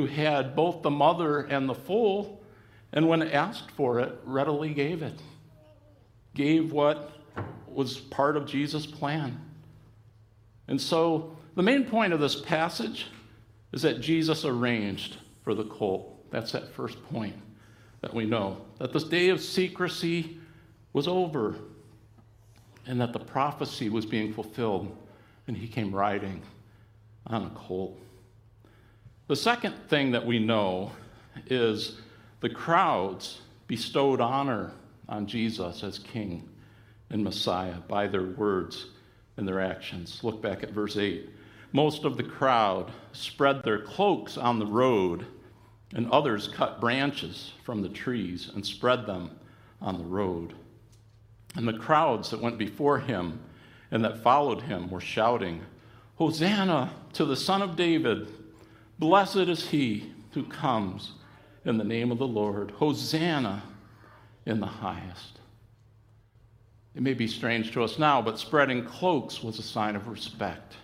who 0.00 0.06
had 0.06 0.56
both 0.56 0.80
the 0.80 0.90
mother 0.90 1.40
and 1.40 1.68
the 1.68 1.74
foal, 1.74 2.42
and 2.94 3.06
when 3.06 3.20
asked 3.22 3.70
for 3.72 4.00
it, 4.00 4.18
readily 4.24 4.72
gave 4.72 5.02
it. 5.02 5.20
Gave 6.34 6.72
what 6.72 7.12
was 7.66 7.98
part 7.98 8.38
of 8.38 8.46
Jesus' 8.46 8.86
plan. 8.86 9.38
And 10.68 10.80
so 10.80 11.36
the 11.54 11.62
main 11.62 11.84
point 11.84 12.14
of 12.14 12.20
this 12.20 12.40
passage 12.40 13.08
is 13.72 13.82
that 13.82 14.00
Jesus 14.00 14.46
arranged 14.46 15.18
for 15.42 15.54
the 15.54 15.64
colt. 15.64 16.30
That's 16.30 16.52
that 16.52 16.72
first 16.72 17.04
point 17.10 17.36
that 18.00 18.14
we 18.14 18.24
know. 18.24 18.64
That 18.78 18.94
this 18.94 19.04
day 19.04 19.28
of 19.28 19.42
secrecy 19.42 20.38
was 20.94 21.06
over 21.06 21.56
and 22.86 22.98
that 23.02 23.12
the 23.12 23.18
prophecy 23.18 23.90
was 23.90 24.06
being 24.06 24.32
fulfilled 24.32 24.96
and 25.46 25.54
he 25.54 25.68
came 25.68 25.94
riding 25.94 26.40
on 27.26 27.44
a 27.44 27.50
colt. 27.50 27.98
The 29.30 29.36
second 29.36 29.76
thing 29.86 30.10
that 30.10 30.26
we 30.26 30.40
know 30.40 30.90
is 31.46 32.00
the 32.40 32.50
crowds 32.50 33.42
bestowed 33.68 34.20
honor 34.20 34.72
on 35.08 35.28
Jesus 35.28 35.84
as 35.84 36.00
king 36.00 36.48
and 37.10 37.22
Messiah 37.22 37.76
by 37.86 38.08
their 38.08 38.24
words 38.24 38.86
and 39.36 39.46
their 39.46 39.60
actions. 39.60 40.24
Look 40.24 40.42
back 40.42 40.64
at 40.64 40.72
verse 40.72 40.96
8. 40.96 41.30
Most 41.70 42.04
of 42.04 42.16
the 42.16 42.24
crowd 42.24 42.90
spread 43.12 43.62
their 43.62 43.78
cloaks 43.78 44.36
on 44.36 44.58
the 44.58 44.66
road, 44.66 45.24
and 45.94 46.10
others 46.10 46.48
cut 46.48 46.80
branches 46.80 47.52
from 47.62 47.82
the 47.82 47.88
trees 47.88 48.50
and 48.52 48.66
spread 48.66 49.06
them 49.06 49.30
on 49.80 49.98
the 49.98 50.04
road. 50.06 50.54
And 51.54 51.68
the 51.68 51.78
crowds 51.78 52.30
that 52.30 52.42
went 52.42 52.58
before 52.58 52.98
him 52.98 53.38
and 53.92 54.04
that 54.04 54.24
followed 54.24 54.62
him 54.62 54.90
were 54.90 55.00
shouting, 55.00 55.60
Hosanna 56.16 56.90
to 57.12 57.24
the 57.24 57.36
Son 57.36 57.62
of 57.62 57.76
David! 57.76 58.26
Blessed 59.00 59.48
is 59.48 59.70
he 59.70 60.12
who 60.32 60.44
comes 60.44 61.12
in 61.64 61.78
the 61.78 61.84
name 61.84 62.12
of 62.12 62.18
the 62.18 62.26
Lord. 62.26 62.72
Hosanna 62.72 63.62
in 64.44 64.60
the 64.60 64.66
highest. 64.66 65.40
It 66.94 67.00
may 67.00 67.14
be 67.14 67.26
strange 67.26 67.72
to 67.72 67.82
us 67.82 67.98
now, 67.98 68.20
but 68.20 68.38
spreading 68.38 68.84
cloaks 68.84 69.42
was 69.42 69.58
a 69.58 69.62
sign 69.62 69.96
of 69.96 70.06
respect. 70.06 70.76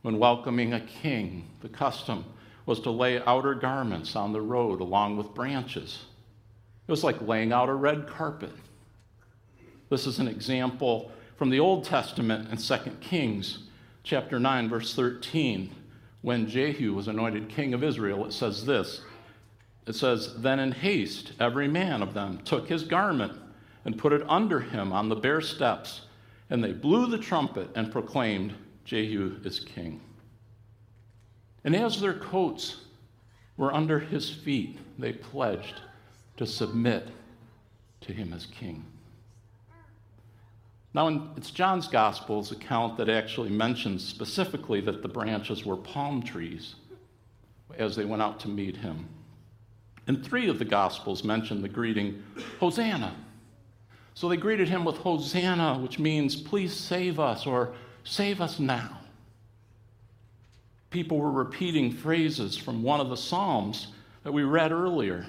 When 0.00 0.18
welcoming 0.18 0.72
a 0.72 0.80
king, 0.80 1.50
the 1.60 1.68
custom 1.68 2.24
was 2.64 2.80
to 2.80 2.90
lay 2.90 3.20
outer 3.24 3.54
garments 3.54 4.16
on 4.16 4.32
the 4.32 4.40
road 4.40 4.80
along 4.80 5.18
with 5.18 5.34
branches. 5.34 6.06
It 6.88 6.90
was 6.90 7.04
like 7.04 7.20
laying 7.20 7.52
out 7.52 7.68
a 7.68 7.74
red 7.74 8.06
carpet. 8.06 8.54
This 9.90 10.06
is 10.06 10.18
an 10.18 10.28
example 10.28 11.12
from 11.36 11.50
the 11.50 11.60
Old 11.60 11.84
Testament 11.84 12.50
in 12.50 12.56
2 12.56 12.90
Kings 13.02 13.64
chapter 14.02 14.40
9 14.40 14.70
verse 14.70 14.94
13 14.94 15.74
when 16.26 16.48
Jehu 16.48 16.92
was 16.92 17.06
anointed 17.06 17.48
king 17.48 17.72
of 17.72 17.84
Israel 17.84 18.26
it 18.26 18.32
says 18.32 18.66
this 18.66 19.02
it 19.86 19.94
says 19.94 20.34
then 20.42 20.58
in 20.58 20.72
haste 20.72 21.32
every 21.38 21.68
man 21.68 22.02
of 22.02 22.14
them 22.14 22.38
took 22.44 22.68
his 22.68 22.82
garment 22.82 23.32
and 23.86 23.96
put 23.96 24.12
it 24.12 24.28
under 24.28 24.58
him 24.58 24.92
on 24.92 25.08
the 25.08 25.14
bare 25.14 25.40
steps. 25.40 26.02
And 26.50 26.62
they 26.62 26.72
blew 26.72 27.06
the 27.06 27.18
trumpet 27.18 27.70
and 27.76 27.92
proclaimed, 27.92 28.52
Jehu 28.84 29.36
is 29.44 29.60
king. 29.60 30.00
And 31.62 31.74
as 31.74 32.00
their 32.00 32.14
coats 32.14 32.78
were 33.56 33.72
under 33.72 34.00
his 34.00 34.28
feet, 34.28 34.78
they 34.98 35.12
pledged 35.12 35.80
to 36.36 36.46
submit 36.46 37.08
to 38.02 38.12
him 38.12 38.32
as 38.32 38.46
king. 38.46 38.84
Now, 40.96 41.30
it's 41.36 41.50
John's 41.50 41.88
Gospel's 41.88 42.52
account 42.52 42.96
that 42.96 43.10
actually 43.10 43.50
mentions 43.50 44.02
specifically 44.02 44.80
that 44.80 45.02
the 45.02 45.08
branches 45.08 45.66
were 45.66 45.76
palm 45.76 46.22
trees 46.22 46.76
as 47.76 47.94
they 47.94 48.06
went 48.06 48.22
out 48.22 48.40
to 48.40 48.48
meet 48.48 48.78
him. 48.78 49.06
And 50.06 50.24
three 50.24 50.48
of 50.48 50.58
the 50.58 50.64
Gospels 50.64 51.22
mention 51.22 51.60
the 51.60 51.68
greeting, 51.68 52.24
Hosanna. 52.58 53.14
So 54.14 54.26
they 54.26 54.38
greeted 54.38 54.70
him 54.70 54.86
with 54.86 54.96
Hosanna, 54.96 55.78
which 55.80 55.98
means, 55.98 56.34
please 56.34 56.72
save 56.72 57.20
us 57.20 57.46
or 57.46 57.74
save 58.04 58.40
us 58.40 58.58
now. 58.58 58.98
People 60.88 61.18
were 61.18 61.30
repeating 61.30 61.92
phrases 61.92 62.56
from 62.56 62.82
one 62.82 63.00
of 63.00 63.10
the 63.10 63.18
Psalms 63.18 63.88
that 64.22 64.32
we 64.32 64.44
read 64.44 64.72
earlier. 64.72 65.26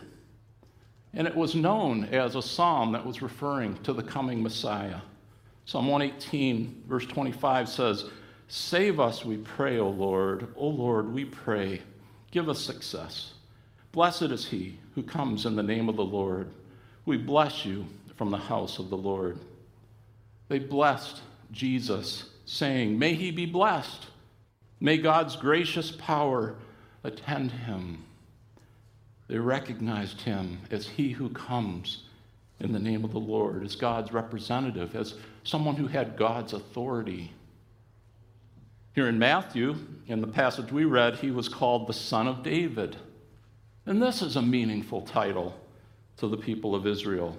And 1.14 1.28
it 1.28 1.36
was 1.36 1.56
known 1.56 2.06
as 2.06 2.36
a 2.36 2.42
psalm 2.42 2.94
that 2.94 3.06
was 3.06 3.22
referring 3.22 3.76
to 3.84 3.92
the 3.92 4.04
coming 4.04 4.42
Messiah. 4.42 5.02
Psalm 5.68 5.88
118, 5.88 6.84
verse 6.88 7.06
25 7.08 7.68
says, 7.68 8.06
Save 8.48 9.02
us, 9.02 9.26
we 9.26 9.36
pray, 9.36 9.80
O 9.80 9.90
Lord. 9.90 10.48
O 10.56 10.66
Lord, 10.66 11.12
we 11.12 11.26
pray. 11.26 11.82
Give 12.32 12.48
us 12.48 12.62
success. 12.62 13.34
Blessed 13.92 14.24
is 14.24 14.48
he 14.48 14.80
who 14.96 15.04
comes 15.04 15.46
in 15.46 15.58
the 15.58 15.64
name 15.64 15.90
of 15.90 15.98
the 15.98 16.06
Lord. 16.06 16.50
We 17.06 17.18
bless 17.18 17.66
you 17.66 17.86
from 18.16 18.32
the 18.32 18.38
house 18.38 18.80
of 18.80 18.90
the 18.90 18.96
Lord. 18.96 19.40
They 20.48 20.60
blessed 20.60 21.20
Jesus, 21.52 22.30
saying, 22.46 22.98
May 22.98 23.14
he 23.14 23.32
be 23.32 23.46
blessed. 23.46 24.08
May 24.80 24.98
God's 24.98 25.36
gracious 25.36 25.92
power 25.92 26.56
attend 27.04 27.52
him. 27.52 28.06
They 29.28 29.38
recognized 29.38 30.22
him 30.22 30.60
as 30.72 30.88
he 30.88 31.12
who 31.12 31.28
comes 31.28 32.04
in 32.60 32.72
the 32.72 32.80
name 32.80 33.04
of 33.04 33.12
the 33.12 33.20
Lord, 33.20 33.64
as 33.64 33.76
God's 33.76 34.12
representative, 34.12 34.96
as 34.96 35.16
someone 35.44 35.76
who 35.76 35.88
had 35.88 36.18
God's 36.18 36.54
authority. 36.54 37.32
Here 38.96 39.08
in 39.08 39.20
Matthew, 39.20 39.76
in 40.08 40.22
the 40.22 40.28
passage 40.28 40.72
we 40.72 40.86
read, 40.86 41.18
he 41.18 41.30
was 41.30 41.50
called 41.50 41.88
the 41.88 41.94
Son 41.94 42.28
of 42.28 42.42
David. 42.42 42.96
And 43.86 44.02
this 44.02 44.22
is 44.22 44.36
a 44.36 44.42
meaningful 44.42 45.02
title 45.02 45.56
to 46.18 46.28
the 46.28 46.38
people 46.38 46.74
of 46.74 46.88
Israel. 46.88 47.38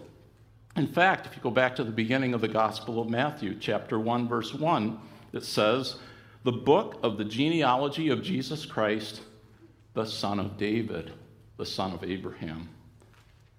In 0.76 0.87
fact, 0.87 1.26
if 1.26 1.34
you 1.34 1.42
go 1.42 1.50
back 1.50 1.75
to 1.76 1.84
the 1.84 1.90
beginning 1.90 2.34
of 2.34 2.40
the 2.40 2.48
Gospel 2.48 3.00
of 3.00 3.10
Matthew, 3.10 3.56
chapter 3.58 3.98
1, 3.98 4.28
verse 4.28 4.54
1, 4.54 4.98
it 5.32 5.42
says, 5.42 5.96
The 6.44 6.52
book 6.52 7.00
of 7.02 7.18
the 7.18 7.25
genealogy 7.25 8.10
of 8.10 8.22
Jesus 8.22 8.64
Christ, 8.64 9.22
the 9.94 10.06
son 10.06 10.38
of 10.38 10.56
David, 10.56 11.12
the 11.56 11.66
son 11.66 11.92
of 11.92 12.04
Abraham. 12.04 12.68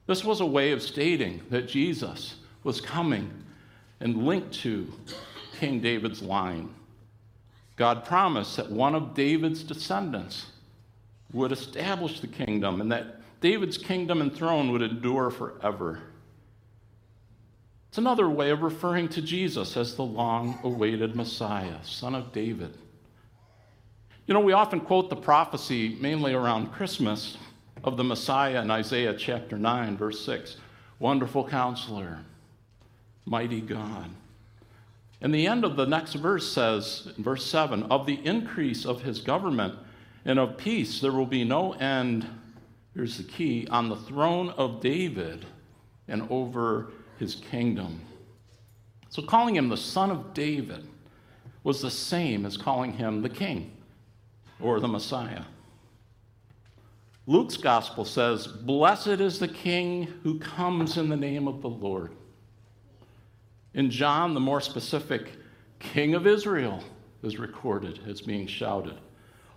This 0.10 0.26
was 0.26 0.42
a 0.42 0.46
way 0.48 0.72
of 0.72 0.82
stating 0.82 1.40
that 1.52 1.68
Jesus 1.68 2.34
was 2.64 2.82
coming 2.82 3.32
and 4.00 4.26
linked 4.26 4.52
to 4.62 4.92
King 5.60 5.82
David's 5.82 6.24
line. 6.24 6.74
God 7.76 8.04
promised 8.06 8.58
that 8.58 8.72
one 8.72 8.96
of 8.96 9.14
David's 9.14 9.62
descendants 9.62 10.48
would 11.32 11.52
establish 11.52 12.22
the 12.22 12.28
kingdom 12.28 12.82
and 12.82 12.92
that 12.92 13.18
David's 13.40 13.78
kingdom 13.78 14.20
and 14.20 14.36
throne 14.36 14.72
would 14.72 14.82
endure 14.82 15.30
forever. 15.30 16.00
It's 17.90 18.00
another 18.00 18.28
way 18.28 18.50
of 18.50 18.64
referring 18.64 19.10
to 19.10 19.22
Jesus 19.22 19.78
as 19.78 19.96
the 19.96 20.02
long 20.02 20.58
awaited 20.64 21.16
Messiah, 21.16 21.84
son 21.84 22.16
of 22.16 22.32
David. 22.32 22.76
You 24.26 24.34
know, 24.34 24.40
we 24.40 24.54
often 24.54 24.80
quote 24.80 25.12
the 25.12 25.16
prophecy, 25.16 26.00
mainly 26.02 26.34
around 26.34 26.72
Christmas, 26.72 27.38
of 27.84 27.98
the 27.98 28.04
Messiah 28.04 28.62
in 28.62 28.72
Isaiah 28.72 29.14
chapter 29.14 29.58
9, 29.58 29.98
verse 29.98 30.24
6 30.26 30.58
Wonderful 31.00 31.48
counselor, 31.48 32.20
mighty 33.26 33.62
God. 33.62 34.10
And 35.22 35.34
the 35.34 35.48
end 35.48 35.64
of 35.64 35.76
the 35.76 35.86
next 35.86 36.14
verse 36.14 36.52
says, 36.52 37.10
verse 37.18 37.46
7, 37.46 37.84
of 37.84 38.06
the 38.06 38.26
increase 38.26 38.86
of 38.86 39.02
his 39.02 39.20
government 39.22 39.76
and 40.26 40.40
of 40.40 40.58
peace 40.58 41.00
there 41.02 41.12
will 41.12 41.26
be 41.26 41.44
no 41.44 41.74
end, 41.74 42.26
here's 42.94 43.18
the 43.18 43.24
key, 43.24 43.68
on 43.70 43.90
the 43.90 43.96
throne 43.96 44.50
of 44.52 44.82
David 44.82 45.46
and 46.08 46.28
over 46.30 46.92
his 47.18 47.36
kingdom. 47.36 48.02
So 49.10 49.22
calling 49.22 49.56
him 49.56 49.70
the 49.70 49.78
son 49.78 50.12
of 50.12 50.34
David 50.34 50.88
was 51.64 51.82
the 51.82 51.92
same 51.92 52.46
as 52.46 52.58
calling 52.58 52.94
him 52.94 53.22
the 53.22 53.30
king 53.30 53.72
or 54.60 54.80
the 54.80 54.88
Messiah. 54.88 55.44
Luke's 57.30 57.58
gospel 57.58 58.06
says, 58.06 58.48
Blessed 58.48 59.22
is 59.22 59.38
the 59.38 59.48
King 59.48 60.12
who 60.24 60.40
comes 60.40 60.98
in 60.98 61.10
the 61.10 61.16
name 61.16 61.48
of 61.48 61.62
the 61.62 61.70
Lord. 61.70 62.12
In 63.76 63.92
John, 63.92 64.34
the 64.34 64.40
more 64.40 64.60
specific 64.60 65.34
King 65.78 66.16
of 66.16 66.26
Israel 66.26 66.84
is 67.22 67.38
recorded 67.38 68.00
as 68.08 68.20
being 68.20 68.48
shouted. 68.48 68.98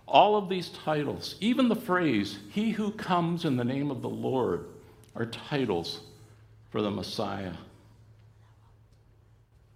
All 0.07 0.35
of 0.35 0.49
these 0.49 0.69
titles, 0.69 1.33
even 1.39 1.67
the 1.67 1.75
phrase, 1.75 2.37
He 2.51 2.69
who 2.69 2.91
comes 2.91 3.43
in 3.43 3.57
the 3.57 3.63
name 3.63 3.89
of 3.89 4.03
the 4.03 4.07
Lord, 4.07 4.67
are 5.15 5.25
titles 5.25 6.01
for 6.69 6.83
the 6.83 6.91
Messiah. 6.91 7.55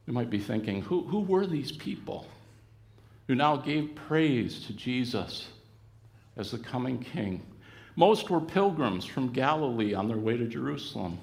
You 0.06 0.13
might 0.13 0.30
be 0.30 0.38
thinking, 0.38 0.84
who, 0.84 1.01
who 1.01 1.22
were 1.22 1.48
these 1.48 1.72
people 1.72 2.27
who 3.25 3.34
now 3.34 3.56
gave 3.56 3.96
praise 3.96 4.68
to 4.68 4.74
Jesus 4.74 5.48
as 6.36 6.51
the 6.51 6.60
coming 6.60 7.00
king? 7.00 7.42
Most 7.98 8.30
were 8.30 8.39
pilgrims 8.39 9.06
from 9.06 9.34
Galilee 9.34 9.96
on 9.96 10.08
their 10.08 10.20
way 10.20 10.38
to 10.38 10.48
Jerusalem. 10.48 11.18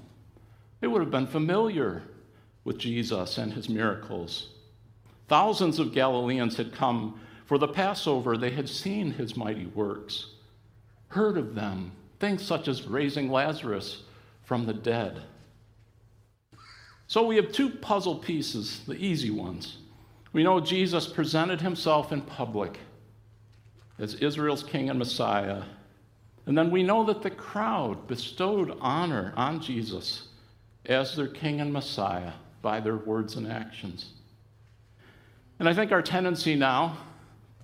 They 0.81 0.89
would 0.89 1.01
have 1.01 1.11
been 1.11 1.29
familiar 1.29 2.03
with 2.65 2.79
Jesus 2.79 3.39
and 3.39 3.53
his 3.53 3.69
miracles. 3.69 4.49
Thousands 5.29 5.79
of 5.79 5.95
Galileans 5.95 6.57
had 6.57 6.75
come 6.75 7.21
for 7.47 7.59
the 7.59 7.69
Passover. 7.69 8.37
They 8.37 8.51
had 8.51 8.69
seen 8.69 9.13
his 9.13 9.37
mighty 9.37 9.67
works, 9.67 10.33
heard 11.09 11.39
of 11.39 11.55
them, 11.55 11.93
things 12.19 12.43
such 12.43 12.67
as 12.67 12.89
raising 12.89 13.31
Lazarus 13.31 14.03
from 14.43 14.67
the 14.67 14.75
dead. 14.75 15.23
So 17.07 17.25
we 17.25 17.37
have 17.37 17.53
two 17.53 17.71
puzzle 17.71 18.17
pieces, 18.17 18.81
the 18.85 18.95
easy 18.95 19.31
ones. 19.31 19.77
We 20.33 20.43
know 20.43 20.59
Jesus 20.59 21.07
presented 21.07 21.61
himself 21.61 22.11
in 22.11 22.23
public 22.23 22.81
as 24.01 24.15
Israel's 24.17 24.65
king 24.65 24.91
and 24.91 24.99
Messiah. 24.99 25.63
And 26.47 26.57
then 26.57 26.71
we 26.71 26.83
know 26.83 27.05
that 27.05 27.23
the 27.23 27.31
crowd 27.31 28.07
bestowed 28.07 28.77
honor 28.81 29.33
on 29.37 29.61
Jesus 29.61 30.29
as 30.87 31.17
their 31.17 31.29
king 31.29 31.61
and 31.61 31.73
Messiah 31.73 32.33
by 32.61 32.81
their 32.81 32.97
words 32.97 33.37
and 33.37 33.51
actions. 33.51 34.11
And 35.59 35.69
I 35.69 35.75
think 35.75 35.93
our 35.93 36.03
tendency 36.03 36.55
now, 36.55 36.99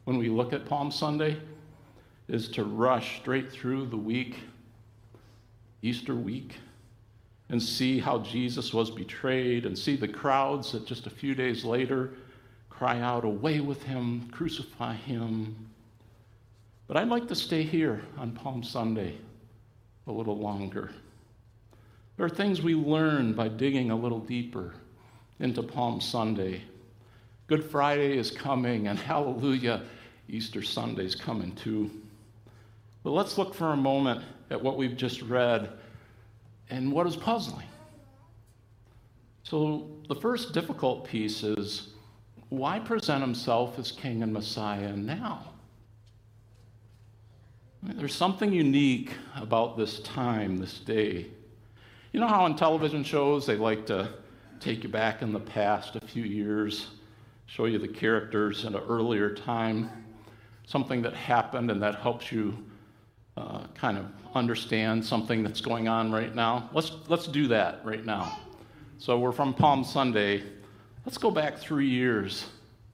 when 0.04 0.16
we 0.16 0.28
look 0.28 0.52
at 0.52 0.64
Palm 0.64 0.90
Sunday, 0.90 1.36
is 2.28 2.48
to 2.50 2.64
rush 2.64 3.20
straight 3.20 3.50
through 3.50 3.86
the 3.86 3.96
week, 3.96 4.36
Easter 5.82 6.14
week, 6.14 6.56
and 7.48 7.60
see 7.60 7.98
how 7.98 8.18
Jesus 8.20 8.72
was 8.72 8.90
betrayed 8.90 9.66
and 9.66 9.76
see 9.76 9.96
the 9.96 10.08
crowds 10.08 10.72
that 10.72 10.86
just 10.86 11.06
a 11.06 11.10
few 11.10 11.34
days 11.34 11.64
later 11.64 12.12
cry 12.68 13.00
out, 13.00 13.24
Away 13.24 13.60
with 13.60 13.82
him, 13.82 14.30
crucify 14.30 14.94
him. 14.94 15.69
But 16.90 16.96
I'd 16.96 17.08
like 17.08 17.28
to 17.28 17.36
stay 17.36 17.62
here 17.62 18.02
on 18.18 18.32
Palm 18.32 18.64
Sunday 18.64 19.14
a 20.08 20.10
little 20.10 20.36
longer. 20.36 20.90
There 22.16 22.26
are 22.26 22.28
things 22.28 22.62
we 22.62 22.74
learn 22.74 23.32
by 23.32 23.46
digging 23.46 23.92
a 23.92 23.96
little 23.96 24.18
deeper 24.18 24.74
into 25.38 25.62
Palm 25.62 26.00
Sunday. 26.00 26.62
Good 27.46 27.62
Friday 27.62 28.18
is 28.18 28.32
coming, 28.32 28.88
and 28.88 28.98
hallelujah, 28.98 29.84
Easter 30.28 30.64
Sunday 30.64 31.04
is 31.04 31.14
coming 31.14 31.54
too. 31.54 31.92
But 33.04 33.12
let's 33.12 33.38
look 33.38 33.54
for 33.54 33.72
a 33.72 33.76
moment 33.76 34.24
at 34.50 34.60
what 34.60 34.76
we've 34.76 34.96
just 34.96 35.22
read 35.22 35.70
and 36.70 36.90
what 36.90 37.06
is 37.06 37.14
puzzling. 37.14 37.68
So, 39.44 39.86
the 40.08 40.16
first 40.16 40.52
difficult 40.52 41.04
piece 41.04 41.44
is 41.44 41.90
why 42.48 42.80
present 42.80 43.20
himself 43.20 43.78
as 43.78 43.92
king 43.92 44.24
and 44.24 44.32
Messiah 44.32 44.96
now? 44.96 45.50
There's 47.82 48.14
something 48.14 48.52
unique 48.52 49.14
about 49.36 49.78
this 49.78 50.00
time, 50.00 50.58
this 50.58 50.78
day. 50.80 51.28
You 52.12 52.20
know 52.20 52.28
how 52.28 52.44
in 52.44 52.54
television 52.54 53.02
shows 53.02 53.46
they 53.46 53.56
like 53.56 53.86
to 53.86 54.10
take 54.60 54.82
you 54.82 54.90
back 54.90 55.22
in 55.22 55.32
the 55.32 55.40
past 55.40 55.96
a 55.96 56.06
few 56.06 56.24
years, 56.24 56.88
show 57.46 57.64
you 57.64 57.78
the 57.78 57.88
characters 57.88 58.66
in 58.66 58.74
an 58.74 58.82
earlier 58.86 59.34
time, 59.34 59.88
something 60.66 61.00
that 61.00 61.14
happened 61.14 61.70
and 61.70 61.82
that 61.82 61.94
helps 61.94 62.30
you 62.30 62.54
uh, 63.38 63.66
kind 63.74 63.96
of 63.96 64.04
understand 64.34 65.02
something 65.02 65.42
that's 65.42 65.62
going 65.62 65.88
on 65.88 66.12
right 66.12 66.34
now. 66.34 66.68
Let's, 66.74 66.92
let's 67.08 67.26
do 67.26 67.48
that 67.48 67.82
right 67.82 68.04
now. 68.04 68.40
So 68.98 69.18
we're 69.18 69.32
from 69.32 69.54
Palm 69.54 69.84
Sunday. 69.84 70.42
Let's 71.06 71.16
go 71.16 71.30
back 71.30 71.56
three 71.56 71.88
years 71.88 72.44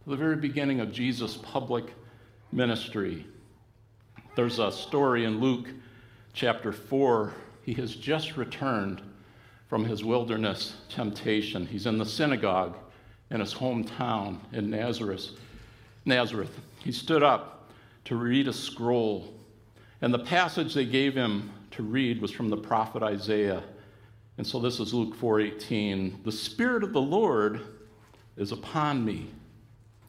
to 0.04 0.10
the 0.10 0.16
very 0.16 0.36
beginning 0.36 0.78
of 0.78 0.92
Jesus' 0.92 1.36
public 1.36 1.92
ministry. 2.52 3.26
There's 4.36 4.58
a 4.58 4.70
story 4.70 5.24
in 5.24 5.40
Luke 5.40 5.70
chapter 6.34 6.70
4. 6.70 7.32
He 7.62 7.72
has 7.72 7.94
just 7.94 8.36
returned 8.36 9.00
from 9.66 9.82
his 9.82 10.04
wilderness 10.04 10.76
temptation. 10.90 11.64
He's 11.64 11.86
in 11.86 11.96
the 11.96 12.04
synagogue 12.04 12.76
in 13.30 13.40
his 13.40 13.54
hometown 13.54 14.40
in 14.52 14.68
Nazareth. 14.68 15.30
Nazareth. 16.04 16.60
He 16.84 16.92
stood 16.92 17.22
up 17.22 17.70
to 18.04 18.16
read 18.16 18.46
a 18.46 18.52
scroll 18.52 19.32
and 20.02 20.12
the 20.12 20.18
passage 20.18 20.74
they 20.74 20.84
gave 20.84 21.14
him 21.14 21.50
to 21.70 21.82
read 21.82 22.20
was 22.20 22.30
from 22.30 22.50
the 22.50 22.58
prophet 22.58 23.02
Isaiah. 23.02 23.62
And 24.36 24.46
so 24.46 24.60
this 24.60 24.80
is 24.80 24.92
Luke 24.92 25.16
4:18. 25.16 26.24
The 26.24 26.30
spirit 26.30 26.84
of 26.84 26.92
the 26.92 27.00
Lord 27.00 27.62
is 28.36 28.52
upon 28.52 29.02
me 29.02 29.30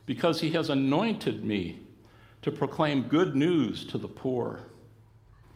because 0.06 0.42
he 0.42 0.50
has 0.52 0.70
anointed 0.70 1.46
me 1.46 1.87
to 2.48 2.52
proclaim 2.54 3.10
good 3.10 3.36
news 3.36 3.84
to 3.84 3.98
the 3.98 4.08
poor. 4.08 4.62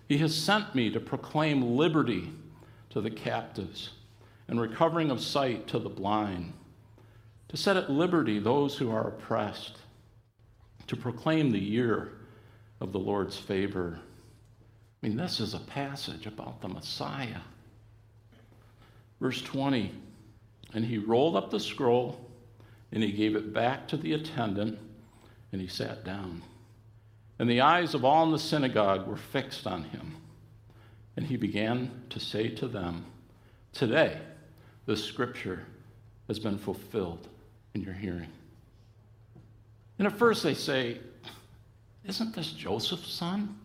He 0.09 0.17
has 0.17 0.35
sent 0.35 0.75
me 0.75 0.89
to 0.89 0.99
proclaim 0.99 1.77
liberty 1.77 2.33
to 2.89 2.99
the 2.99 3.09
captives 3.09 3.91
and 4.49 4.59
recovering 4.59 5.09
of 5.09 5.21
sight 5.21 5.67
to 5.67 5.79
the 5.79 5.87
blind, 5.87 6.51
to 7.47 7.55
set 7.55 7.77
at 7.77 7.89
liberty 7.89 8.39
those 8.39 8.75
who 8.77 8.91
are 8.91 9.07
oppressed, 9.07 9.77
to 10.87 10.97
proclaim 10.97 11.49
the 11.49 11.59
year 11.59 12.11
of 12.81 12.91
the 12.91 12.99
Lord's 12.99 13.37
favor. 13.37 13.97
I 15.01 15.07
mean, 15.07 15.15
this 15.15 15.39
is 15.39 15.53
a 15.53 15.59
passage 15.59 16.25
about 16.25 16.59
the 16.59 16.67
Messiah. 16.67 17.39
Verse 19.21 19.41
20 19.41 19.93
And 20.73 20.83
he 20.83 20.97
rolled 20.97 21.37
up 21.37 21.51
the 21.51 21.59
scroll 21.61 22.29
and 22.91 23.01
he 23.01 23.13
gave 23.13 23.37
it 23.37 23.53
back 23.53 23.87
to 23.87 23.95
the 23.95 24.11
attendant 24.11 24.77
and 25.53 25.61
he 25.61 25.69
sat 25.69 26.03
down. 26.03 26.41
And 27.41 27.49
the 27.49 27.61
eyes 27.61 27.95
of 27.95 28.05
all 28.05 28.23
in 28.23 28.31
the 28.31 28.37
synagogue 28.37 29.07
were 29.07 29.17
fixed 29.17 29.65
on 29.65 29.85
him. 29.85 30.15
And 31.17 31.25
he 31.25 31.37
began 31.37 32.03
to 32.11 32.19
say 32.19 32.49
to 32.49 32.67
them, 32.67 33.03
Today, 33.73 34.19
this 34.85 35.03
scripture 35.03 35.65
has 36.27 36.37
been 36.37 36.59
fulfilled 36.59 37.27
in 37.73 37.81
your 37.81 37.95
hearing. 37.95 38.27
And 39.97 40.07
at 40.07 40.15
first 40.15 40.43
they 40.43 40.53
say, 40.53 40.99
Isn't 42.05 42.35
this 42.35 42.51
Joseph's 42.51 43.11
son? 43.11 43.57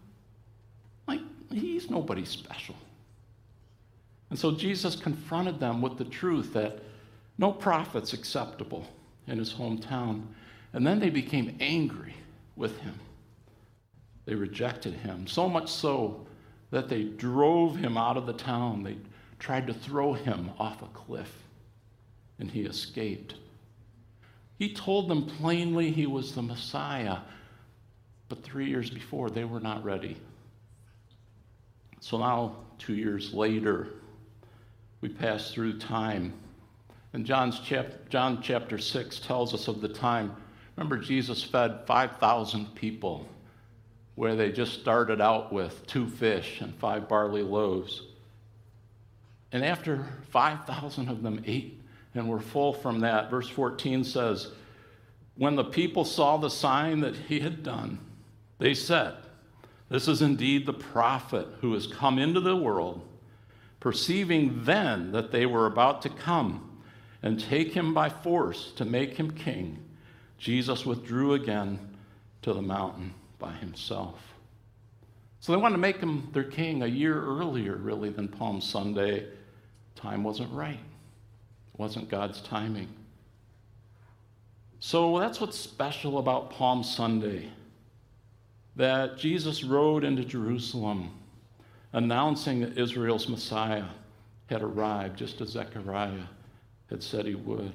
Like, 1.07 1.21
he's 1.53 1.91
nobody 1.91 2.25
special. 2.25 2.77
And 4.31 4.39
so 4.39 4.53
Jesus 4.53 4.97
confronted 4.97 5.61
them 5.61 5.83
with 5.83 5.99
the 5.99 6.07
truth 6.07 6.55
that 6.55 6.79
no 7.37 7.53
prophet's 7.53 8.15
acceptable 8.15 8.89
in 9.27 9.37
his 9.37 9.53
hometown. 9.53 10.23
And 10.73 10.87
then 10.87 10.99
they 10.99 11.11
became 11.11 11.59
angry 11.61 12.15
with 12.57 12.79
him. 12.79 12.99
They 14.27 14.35
rejected 14.35 14.95
him, 14.95 15.27
so 15.27 15.49
much 15.49 15.71
so 15.71 16.27
that 16.71 16.89
they 16.89 17.05
drove 17.05 17.77
him 17.77 17.97
out 17.97 18.17
of 18.17 18.27
the 18.27 18.33
town. 18.33 18.83
They 18.83 18.99
tried 19.39 19.69
to 19.69 19.75
throw 19.75 20.13
him 20.13 20.51
off 20.59 20.83
a 20.83 20.87
cliff, 20.87 21.33
and 22.39 22.51
he 22.51 22.63
escaped. 22.63 23.37
He 24.59 24.75
told 24.75 25.09
them 25.09 25.27
plainly 25.27 25.93
he 25.93 26.07
was 26.07 26.35
the 26.35 26.43
Messiah, 26.43 27.19
but 28.29 28.43
three 28.43 28.69
years 28.69 28.91
before, 28.91 29.31
they 29.31 29.45
were 29.45 29.61
not 29.61 29.85
ready. 29.85 30.17
So 32.01 32.19
now, 32.19 32.57
two 32.79 32.95
years 32.95 33.33
later, 33.33 33.89
we 35.01 35.09
pass 35.09 35.53
through 35.53 35.79
time. 35.79 36.33
And 37.13 37.25
John's 37.25 37.61
chap- 37.61 38.09
John 38.09 38.43
chapter 38.43 38.79
6 38.79 39.21
tells 39.21 39.55
us 39.55 39.69
of 39.69 39.81
the 39.81 39.89
time. 39.89 40.35
Remember, 40.77 40.99
Jesus 40.99 41.45
fed 41.45 41.87
5,000 41.87 42.75
people 42.75 43.29
where 44.17 44.35
they 44.35 44.51
just 44.51 44.81
started 44.81 45.21
out 45.21 45.53
with 45.53 45.87
two 45.87 46.09
fish 46.09 46.61
and 46.61 46.75
five 46.75 47.09
barley 47.09 47.43
loaves. 47.43 48.03
And 49.53 49.65
after 49.65 50.07
5,000 50.31 51.09
of 51.09 51.23
them 51.23 51.43
ate 51.47 51.81
and 52.15 52.29
were 52.29 52.41
full 52.41 52.73
from 52.73 53.01
that, 53.01 53.31
verse 53.31 53.49
14 53.49 54.03
says, 54.05 54.49
When 55.37 55.55
the 55.55 55.65
people 55.65 56.05
saw 56.05 56.39
the 56.39 56.51
sign 56.51 57.01
that 57.01 57.15
he 57.15 57.41
had 57.41 57.63
done, 57.63 57.99
they 58.59 58.75
said, 58.75 59.15
this 59.89 60.09
is 60.09 60.23
indeed 60.23 60.67
the 60.67 60.73
prophet 60.73 61.47
who 61.61 61.73
has 61.75 61.87
come 61.87 62.19
into 62.19 62.41
the 62.41 62.57
world, 62.57 63.07
perceiving 63.79 64.65
then 64.65 65.13
that 65.13 65.31
they 65.31 65.47
were 65.47 65.67
about 65.67 66.03
to 66.03 66.09
come 66.09 66.81
and 67.23 67.39
take 67.39 67.73
him 67.73 67.95
by 67.95 68.09
force 68.09 68.73
to 68.73 68.85
make 68.85 69.17
him 69.17 69.31
king. 69.31 69.79
Jesus 70.39 70.85
withdrew 70.85 71.35
again 71.35 71.79
to 72.43 72.53
the 72.53 72.63
mountain 72.63 73.15
by 73.39 73.53
himself. 73.53 74.21
So 75.41 75.53
they 75.53 75.59
wanted 75.59 75.75
to 75.75 75.81
make 75.81 75.99
him 75.99 76.29
their 76.33 76.45
king 76.45 76.83
a 76.83 76.87
year 76.87 77.23
earlier, 77.23 77.77
really, 77.77 78.11
than 78.11 78.29
Palm 78.29 78.61
Sunday. 78.61 79.27
Time 79.95 80.25
wasn't 80.25 80.53
right, 80.53 80.79
it 80.79 81.79
wasn't 81.79 82.09
God's 82.09 82.41
timing. 82.41 82.89
So 84.81 85.19
that's 85.19 85.41
what's 85.41 85.59
special 85.59 86.19
about 86.19 86.51
Palm 86.51 86.83
Sunday 86.83 87.51
that 88.77 89.17
Jesus 89.17 89.65
rode 89.65 90.05
into 90.05 90.25
Jerusalem 90.25 91.11
announcing 91.93 92.61
that 92.61 92.79
Israel's 92.79 93.29
Messiah 93.29 93.87
had 94.47 94.63
arrived, 94.63 95.19
just 95.19 95.41
as 95.41 95.49
Zechariah 95.49 96.27
had 96.91 97.03
said 97.03 97.25
he 97.25 97.35
would. 97.35 97.73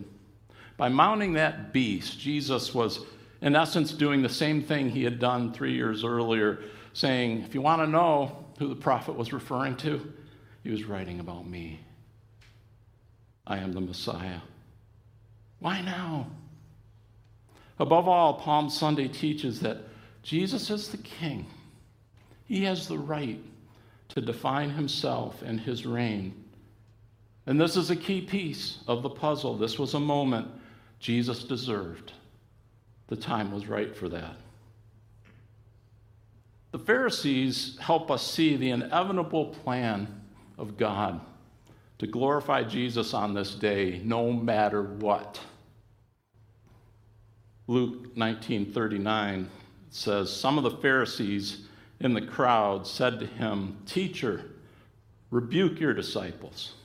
By 0.78 0.90
mounting 0.90 1.34
that 1.34 1.74
beast, 1.74 2.20
Jesus 2.20 2.74
was, 2.74 3.00
in 3.42 3.56
essence, 3.56 3.92
doing 3.92 4.22
the 4.22 4.30
same 4.30 4.62
thing 4.62 4.90
he 4.90 5.04
had 5.04 5.20
done 5.20 5.52
three 5.52 5.74
years 5.74 6.04
earlier, 6.04 6.60
saying, 6.94 7.42
If 7.42 7.56
you 7.56 7.62
want 7.62 7.82
to 7.82 7.88
know 7.88 8.46
who 8.60 8.68
the 8.68 8.76
prophet 8.76 9.16
was 9.16 9.34
referring 9.34 9.78
to, 9.78 10.14
he 10.64 10.70
was 10.70 10.86
writing 10.86 11.20
about 11.20 11.48
me. 11.48 11.80
I 13.48 13.58
am 13.58 13.74
the 13.74 13.82
Messiah. 13.82 14.42
Why 15.60 15.82
now? 15.82 16.28
Above 17.80 18.08
all, 18.08 18.36
Palm 18.36 18.70
Sunday 18.70 19.08
teaches 19.08 19.60
that 19.62 19.78
Jesus 20.22 20.70
is 20.70 20.90
the 20.90 20.98
king. 20.98 21.48
He 22.46 22.64
has 22.66 22.88
the 22.88 22.98
right 22.98 23.40
to 24.10 24.22
define 24.22 24.70
himself 24.70 25.42
and 25.42 25.60
his 25.60 25.86
reign. 25.86 26.44
And 27.48 27.60
this 27.60 27.76
is 27.76 27.90
a 27.90 27.96
key 27.96 28.22
piece 28.22 28.80
of 28.88 29.02
the 29.02 29.10
puzzle. 29.10 29.58
This 29.58 29.80
was 29.80 29.96
a 29.96 30.00
moment 30.00 30.48
Jesus 31.00 31.44
deserved. 31.44 32.14
The 33.12 33.18
time 33.18 33.52
was 33.52 33.68
right 33.68 33.94
for 33.94 34.08
that. 34.08 34.38
The 36.72 36.80
Pharisees 36.80 37.78
help 37.78 38.10
us 38.10 38.26
see 38.26 38.56
the 38.56 38.70
inevitable 38.70 39.48
plan 39.48 40.22
of 40.58 40.78
God 40.78 41.20
to 42.00 42.08
glorify 42.08 42.64
Jesus 42.64 43.14
on 43.14 43.34
this 43.34 43.54
day, 43.54 44.00
no 44.06 44.32
matter 44.32 44.82
what. 44.82 45.42
Luke 47.68 48.16
19:39 48.16 49.50
says 49.90 50.34
some 50.34 50.58
of 50.58 50.64
the 50.64 50.72
Pharisees 50.72 51.68
in 52.00 52.14
the 52.14 52.26
crowd 52.26 52.88
said 52.88 53.20
to 53.20 53.26
him, 53.26 53.76
"Teacher, 53.86 54.52
rebuke 55.32 55.82
your 55.82 55.94
disciples." 55.94 56.76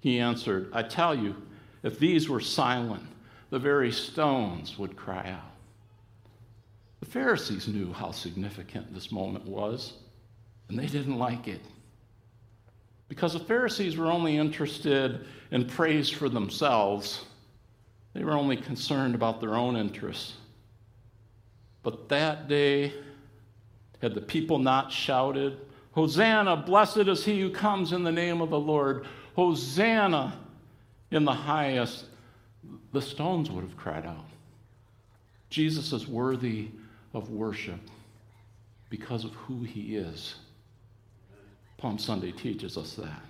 He 0.00 0.18
answered, 0.18 0.68
"I 0.72 0.82
tell 0.82 1.14
you, 1.14 1.46
if 1.84 2.00
these 2.00 2.28
were 2.28 2.40
silent, 2.40 3.06
the 3.50 3.60
very 3.60 3.92
stones 3.92 4.76
would 4.80 4.96
cry 4.96 5.30
out." 5.30 5.52
The 7.00 7.06
Pharisees 7.06 7.68
knew 7.68 7.92
how 7.92 8.10
significant 8.10 8.92
this 8.92 9.12
moment 9.12 9.44
was, 9.44 9.94
and 10.68 10.78
they 10.78 10.86
didn't 10.86 11.18
like 11.18 11.46
it. 11.48 11.60
Because 13.08 13.34
the 13.34 13.40
Pharisees 13.40 13.96
were 13.96 14.10
only 14.10 14.36
interested 14.36 15.26
in 15.50 15.66
praise 15.66 16.10
for 16.10 16.28
themselves, 16.28 17.24
they 18.14 18.24
were 18.24 18.32
only 18.32 18.56
concerned 18.56 19.14
about 19.14 19.40
their 19.40 19.54
own 19.54 19.76
interests. 19.76 20.34
But 21.82 22.08
that 22.08 22.48
day, 22.48 22.92
had 24.02 24.14
the 24.14 24.20
people 24.20 24.58
not 24.58 24.90
shouted, 24.90 25.58
Hosanna, 25.92 26.56
blessed 26.56 27.08
is 27.08 27.24
he 27.24 27.40
who 27.40 27.50
comes 27.50 27.92
in 27.92 28.02
the 28.02 28.12
name 28.12 28.40
of 28.40 28.50
the 28.50 28.58
Lord, 28.58 29.06
Hosanna 29.34 30.38
in 31.10 31.24
the 31.24 31.32
highest, 31.32 32.06
the 32.92 33.00
stones 33.00 33.50
would 33.50 33.62
have 33.62 33.76
cried 33.76 34.04
out. 34.04 34.26
Jesus 35.48 35.92
is 35.92 36.06
worthy 36.06 36.70
of 37.16 37.30
worship 37.30 37.80
because 38.90 39.24
of 39.24 39.32
who 39.32 39.62
he 39.62 39.96
is. 39.96 40.34
Palm 41.78 41.98
Sunday 41.98 42.30
teaches 42.30 42.76
us 42.76 42.92
that. 42.92 43.22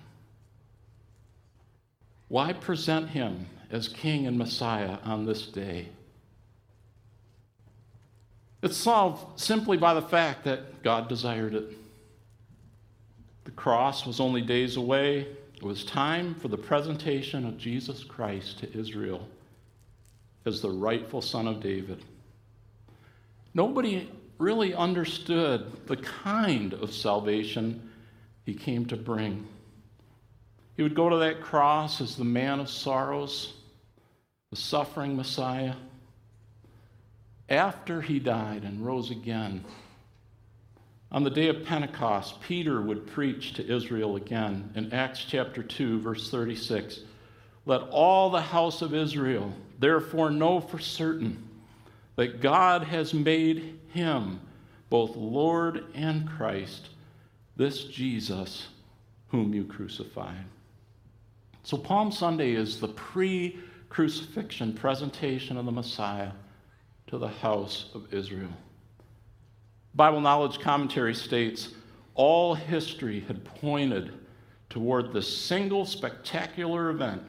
Why 2.27 2.51
present 2.51 3.07
him 3.09 3.45
as 3.71 3.87
King 3.87 4.27
and 4.27 4.37
Messiah 4.37 4.97
on 5.05 5.25
this 5.25 5.47
day? 5.47 5.87
It's 8.61 8.75
solved 8.75 9.39
simply 9.39 9.77
by 9.77 9.93
the 9.93 10.01
fact 10.01 10.43
that 10.43 10.83
God 10.83 11.07
desired 11.07 11.55
it. 11.55 11.77
The 13.45 13.51
cross 13.51 14.05
was 14.05 14.19
only 14.19 14.41
days 14.41 14.75
away. 14.75 15.27
It 15.55 15.63
was 15.63 15.85
time 15.85 16.35
for 16.35 16.49
the 16.49 16.57
presentation 16.57 17.47
of 17.47 17.57
Jesus 17.57 18.03
Christ 18.03 18.59
to 18.59 18.77
Israel 18.77 19.25
as 20.45 20.61
the 20.61 20.71
rightful 20.71 21.21
son 21.21 21.47
of 21.47 21.61
David. 21.61 22.03
Nobody 23.57 24.07
really 24.37 24.75
understood 24.75 25.87
the 25.87 25.97
kind 25.97 26.73
of 26.73 26.93
salvation 26.93 27.89
he 28.45 28.53
came 28.53 28.85
to 28.85 28.95
bring. 28.95 29.47
He 30.75 30.83
would 30.83 30.93
go 30.93 31.09
to 31.09 31.17
that 31.17 31.41
cross 31.41 31.99
as 31.99 32.15
the 32.15 32.23
man 32.23 32.59
of 32.59 32.69
sorrows, 32.69 33.53
the 34.51 34.57
suffering 34.57 35.17
Messiah. 35.17 35.73
After 37.49 37.99
he 37.99 38.19
died 38.19 38.61
and 38.61 38.85
rose 38.85 39.09
again, 39.09 39.65
on 41.11 41.23
the 41.23 41.31
day 41.31 41.47
of 41.47 41.65
Pentecost, 41.65 42.39
Peter 42.41 42.79
would 42.79 43.07
preach 43.07 43.53
to 43.53 43.67
Israel 43.67 44.17
again 44.17 44.69
in 44.75 44.93
Acts 44.93 45.25
chapter 45.27 45.63
2, 45.63 45.99
verse 46.01 46.29
36. 46.29 46.99
Let 47.65 47.81
all 47.89 48.29
the 48.29 48.39
house 48.39 48.83
of 48.83 48.93
Israel 48.93 49.51
therefore 49.79 50.29
know 50.29 50.59
for 50.59 50.77
certain 50.77 51.46
that 52.17 52.41
God 52.41 52.83
has 52.83 53.13
made 53.13 53.79
him 53.93 54.41
both 54.89 55.15
Lord 55.15 55.85
and 55.93 56.27
Christ, 56.27 56.89
this 57.55 57.85
Jesus 57.85 58.67
whom 59.29 59.53
you 59.53 59.63
crucified. 59.63 60.45
So, 61.63 61.77
Palm 61.77 62.11
Sunday 62.11 62.51
is 62.51 62.79
the 62.79 62.87
pre 62.89 63.59
crucifixion 63.89 64.73
presentation 64.73 65.57
of 65.57 65.65
the 65.65 65.71
Messiah 65.71 66.31
to 67.07 67.17
the 67.17 67.27
house 67.27 67.85
of 67.93 68.13
Israel. 68.13 68.51
Bible 69.95 70.21
Knowledge 70.21 70.59
Commentary 70.59 71.15
states 71.15 71.69
all 72.15 72.53
history 72.53 73.21
had 73.21 73.45
pointed 73.45 74.13
toward 74.69 75.13
this 75.13 75.37
single 75.37 75.85
spectacular 75.85 76.89
event 76.89 77.21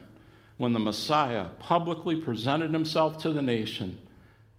when 0.57 0.73
the 0.73 0.79
Messiah 0.79 1.45
publicly 1.59 2.15
presented 2.15 2.71
himself 2.71 3.17
to 3.19 3.31
the 3.31 3.41
nation 3.41 3.97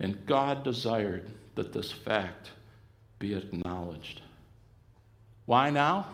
and 0.00 0.26
God 0.26 0.64
desired 0.64 1.30
that 1.54 1.72
this 1.72 1.92
fact 1.92 2.50
be 3.18 3.34
acknowledged. 3.34 4.22
Why 5.46 5.70
now? 5.70 6.06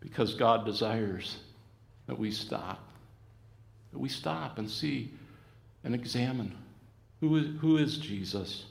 Because 0.00 0.34
God 0.34 0.64
desires 0.64 1.38
that 2.06 2.18
we 2.18 2.30
stop, 2.30 2.80
that 3.92 3.98
we 3.98 4.08
stop 4.08 4.58
and 4.58 4.70
see 4.70 5.12
and 5.82 5.94
examine 5.94 6.56
who 7.20 7.36
is, 7.36 7.46
who 7.60 7.76
is 7.76 7.98
Jesus? 7.98 8.66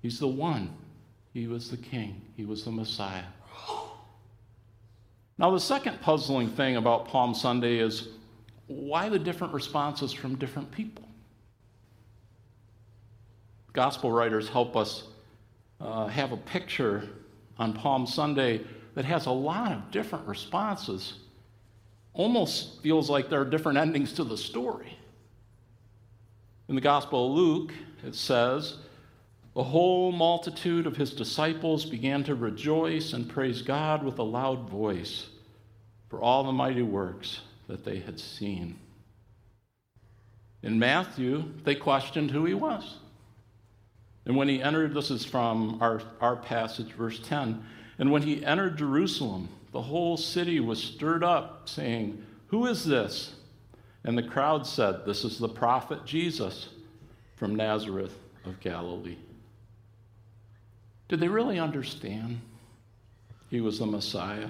He's 0.00 0.18
the 0.18 0.28
one. 0.28 0.74
He 1.32 1.46
was 1.48 1.70
the 1.70 1.76
king, 1.76 2.22
he 2.36 2.44
was 2.44 2.64
the 2.64 2.70
Messiah. 2.70 3.24
Now, 5.36 5.50
the 5.50 5.58
second 5.58 6.00
puzzling 6.00 6.48
thing 6.48 6.76
about 6.76 7.08
Palm 7.08 7.34
Sunday 7.34 7.78
is 7.78 8.08
why 8.68 9.08
the 9.08 9.18
different 9.18 9.52
responses 9.52 10.12
from 10.12 10.36
different 10.36 10.70
people? 10.70 11.08
Gospel 13.74 14.10
writers 14.10 14.48
help 14.48 14.76
us 14.76 15.02
uh, 15.80 16.06
have 16.06 16.32
a 16.32 16.36
picture 16.36 17.06
on 17.58 17.74
Palm 17.74 18.06
Sunday 18.06 18.62
that 18.94 19.04
has 19.04 19.26
a 19.26 19.30
lot 19.30 19.72
of 19.72 19.90
different 19.90 20.26
responses. 20.26 21.14
Almost 22.14 22.80
feels 22.82 23.10
like 23.10 23.28
there 23.28 23.40
are 23.40 23.44
different 23.44 23.78
endings 23.78 24.12
to 24.14 24.24
the 24.24 24.38
story. 24.38 24.96
In 26.68 26.76
the 26.76 26.80
Gospel 26.80 27.26
of 27.26 27.36
Luke, 27.36 27.72
it 28.06 28.14
says, 28.14 28.76
The 29.54 29.64
whole 29.64 30.12
multitude 30.12 30.86
of 30.86 30.96
his 30.96 31.12
disciples 31.12 31.84
began 31.84 32.24
to 32.24 32.34
rejoice 32.34 33.12
and 33.12 33.28
praise 33.28 33.60
God 33.60 34.04
with 34.04 34.18
a 34.18 34.22
loud 34.22 34.70
voice 34.70 35.26
for 36.08 36.22
all 36.22 36.44
the 36.44 36.52
mighty 36.52 36.82
works 36.82 37.40
that 37.66 37.84
they 37.84 37.98
had 37.98 38.20
seen. 38.20 38.78
In 40.62 40.78
Matthew, 40.78 41.44
they 41.64 41.74
questioned 41.74 42.30
who 42.30 42.44
he 42.44 42.54
was. 42.54 42.98
And 44.26 44.36
when 44.36 44.48
he 44.48 44.62
entered, 44.62 44.94
this 44.94 45.10
is 45.10 45.24
from 45.24 45.78
our, 45.80 46.00
our 46.20 46.36
passage, 46.36 46.92
verse 46.92 47.20
10. 47.20 47.62
And 47.98 48.10
when 48.10 48.22
he 48.22 48.44
entered 48.44 48.78
Jerusalem, 48.78 49.48
the 49.72 49.82
whole 49.82 50.16
city 50.16 50.60
was 50.60 50.82
stirred 50.82 51.22
up, 51.22 51.68
saying, 51.68 52.24
Who 52.48 52.66
is 52.66 52.84
this? 52.84 53.34
And 54.04 54.16
the 54.16 54.22
crowd 54.22 54.66
said, 54.66 55.04
This 55.04 55.24
is 55.24 55.38
the 55.38 55.48
prophet 55.48 56.04
Jesus 56.04 56.68
from 57.36 57.54
Nazareth 57.54 58.18
of 58.44 58.60
Galilee. 58.60 59.18
Did 61.08 61.20
they 61.20 61.28
really 61.28 61.58
understand 61.58 62.40
he 63.50 63.60
was 63.60 63.78
the 63.78 63.86
Messiah? 63.86 64.48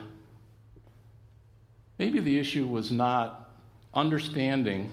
Maybe 1.99 2.21
the 2.21 2.39
issue 2.39 2.67
was 2.67 2.93
not 2.93 3.51
understanding 3.93 4.93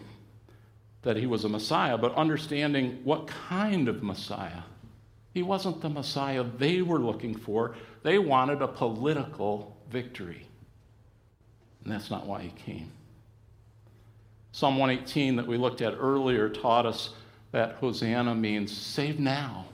that 1.04 1.18
he 1.18 1.26
was 1.26 1.44
a 1.44 1.50
Messiah, 1.50 1.98
but 1.98 2.14
understanding 2.16 3.02
what 3.04 3.28
kind 3.28 3.88
of 3.88 4.04
Messiah 4.04 4.62
He 5.34 5.44
wasn't 5.44 5.82
the 5.82 5.90
Messiah 5.90 6.44
they 6.44 6.82
were 6.82 7.00
looking 7.00 7.36
for. 7.36 7.76
They 8.04 8.18
wanted 8.18 8.62
a 8.62 8.68
political 8.68 9.78
victory. 9.90 10.46
And 11.84 11.94
that's 11.94 12.12
not 12.12 12.28
why 12.28 12.42
he 12.42 12.50
came. 12.50 12.92
Psalm 14.52 14.78
118 14.78 15.38
that 15.38 15.48
we 15.48 15.58
looked 15.58 15.82
at 15.82 15.96
earlier 15.98 16.50
taught 16.50 16.86
us 16.86 17.12
that 17.52 17.76
Hosanna 17.76 18.36
means 18.36 18.76
save 18.76 19.20
now. 19.20 19.66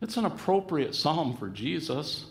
It's 0.00 0.16
an 0.16 0.26
appropriate 0.26 0.94
psalm 0.94 1.36
for 1.36 1.48
Jesus, 1.48 2.26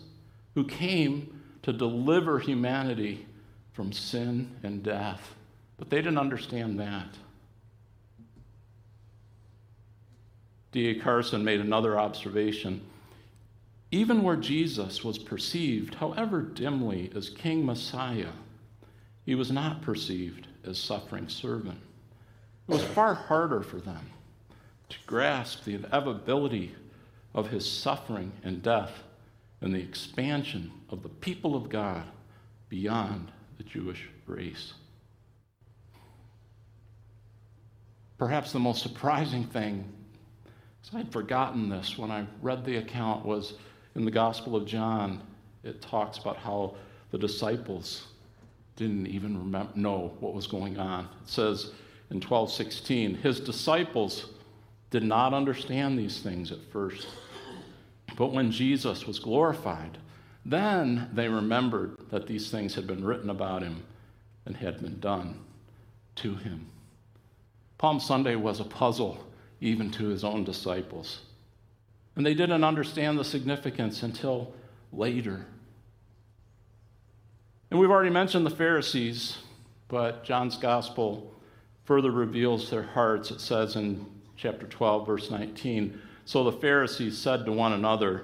who 0.55 0.63
came 0.63 1.41
to 1.63 1.73
deliver 1.73 2.39
humanity 2.39 3.25
from 3.73 3.91
sin 3.91 4.49
and 4.63 4.81
death. 4.81 5.35
But 5.77 5.89
they 5.89 5.97
didn't 5.97 6.17
understand 6.17 6.79
that. 6.79 7.09
D.A. 10.77 10.93
Carson 10.93 11.43
made 11.43 11.59
another 11.59 11.97
observation. 11.97 12.81
Even 13.89 14.21
where 14.21 14.35
Jesus 14.35 15.03
was 15.03 15.17
perceived, 15.17 15.95
however 15.95 16.39
dimly, 16.39 17.11
as 17.15 17.31
King 17.31 17.65
Messiah, 17.65 18.33
he 19.25 19.33
was 19.33 19.51
not 19.51 19.81
perceived 19.81 20.45
as 20.63 20.77
suffering 20.77 21.29
servant. 21.29 21.79
It 22.67 22.73
was 22.73 22.83
far 22.83 23.15
harder 23.15 23.63
for 23.63 23.77
them 23.77 24.11
to 24.89 24.97
grasp 25.07 25.63
the 25.63 25.73
inevitability 25.73 26.75
of 27.33 27.49
his 27.49 27.67
suffering 27.67 28.31
and 28.43 28.61
death 28.61 29.01
and 29.61 29.73
the 29.73 29.81
expansion 29.81 30.71
of 30.91 31.01
the 31.01 31.09
people 31.09 31.55
of 31.55 31.69
God 31.69 32.03
beyond 32.69 33.31
the 33.57 33.63
Jewish 33.63 34.07
race. 34.27 34.73
Perhaps 38.19 38.51
the 38.51 38.59
most 38.59 38.83
surprising 38.83 39.43
thing, 39.43 39.91
because 40.87 41.05
I'd 41.05 41.11
forgotten 41.11 41.69
this 41.69 41.97
when 41.97 42.11
I 42.11 42.25
read 42.41 42.63
the 42.63 42.77
account, 42.77 43.25
was 43.25 43.53
in 43.95 44.05
the 44.05 44.11
Gospel 44.11 44.55
of 44.55 44.65
John, 44.65 45.21
it 45.63 45.81
talks 45.81 46.17
about 46.17 46.37
how 46.37 46.75
the 47.11 47.17
disciples 47.17 48.07
didn't 48.75 49.07
even 49.07 49.37
remember, 49.37 49.71
know 49.75 50.13
what 50.19 50.33
was 50.33 50.47
going 50.47 50.77
on. 50.77 51.05
It 51.23 51.29
says 51.29 51.71
in 52.09 52.19
12:16, 52.19 53.15
his 53.15 53.39
disciples 53.39 54.27
did 54.89 55.03
not 55.03 55.33
understand 55.33 55.97
these 55.97 56.21
things 56.21 56.51
at 56.51 56.63
first. 56.71 57.07
But 58.15 58.31
when 58.31 58.51
Jesus 58.51 59.05
was 59.05 59.19
glorified, 59.19 59.97
then 60.45 61.09
they 61.11 61.27
remembered 61.27 61.97
that 62.09 62.27
these 62.27 62.49
things 62.49 62.75
had 62.75 62.87
been 62.87 63.03
written 63.03 63.29
about 63.29 63.61
him 63.61 63.83
and 64.45 64.55
had 64.55 64.81
been 64.81 64.99
done 64.99 65.39
to 66.15 66.35
him. 66.35 66.67
Palm 67.77 67.99
Sunday 67.99 68.35
was 68.35 68.59
a 68.59 68.63
puzzle 68.63 69.26
even 69.61 69.91
to 69.91 70.07
his 70.07 70.23
own 70.23 70.43
disciples. 70.43 71.21
And 72.15 72.25
they 72.25 72.33
didn't 72.33 72.63
understand 72.63 73.17
the 73.17 73.23
significance 73.23 74.03
until 74.03 74.53
later. 74.91 75.45
And 77.69 77.79
we've 77.79 77.91
already 77.91 78.09
mentioned 78.09 78.45
the 78.45 78.51
Pharisees, 78.51 79.37
but 79.87 80.23
John's 80.23 80.57
gospel 80.57 81.33
further 81.85 82.11
reveals 82.11 82.69
their 82.69 82.83
hearts. 82.83 83.31
It 83.31 83.41
says 83.41 83.75
in 83.75 84.05
chapter 84.35 84.67
12, 84.67 85.05
verse 85.05 85.29
19 85.29 85.99
So 86.25 86.43
the 86.43 86.51
Pharisees 86.51 87.17
said 87.17 87.45
to 87.45 87.51
one 87.51 87.73
another, 87.73 88.23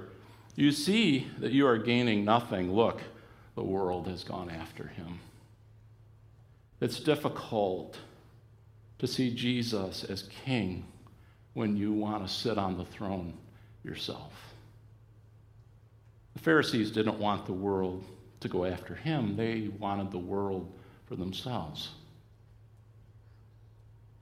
You 0.55 0.71
see 0.71 1.27
that 1.39 1.51
you 1.51 1.67
are 1.67 1.77
gaining 1.77 2.23
nothing. 2.23 2.71
Look, 2.71 3.01
the 3.55 3.63
world 3.63 4.07
has 4.07 4.23
gone 4.23 4.49
after 4.49 4.87
him. 4.87 5.19
It's 6.79 6.99
difficult 6.99 7.97
to 8.99 9.07
see 9.07 9.33
Jesus 9.33 10.03
as 10.03 10.23
king 10.23 10.85
when 11.53 11.75
you 11.77 11.93
want 11.93 12.25
to 12.25 12.33
sit 12.33 12.57
on 12.57 12.77
the 12.77 12.85
throne 12.85 13.33
yourself. 13.83 14.33
The 16.33 16.39
Pharisees 16.41 16.91
didn't 16.91 17.19
want 17.19 17.45
the 17.45 17.53
world 17.53 18.03
to 18.39 18.49
go 18.49 18.65
after 18.65 18.95
him, 18.95 19.35
they 19.35 19.69
wanted 19.79 20.11
the 20.11 20.17
world 20.17 20.71
for 21.05 21.15
themselves. 21.15 21.91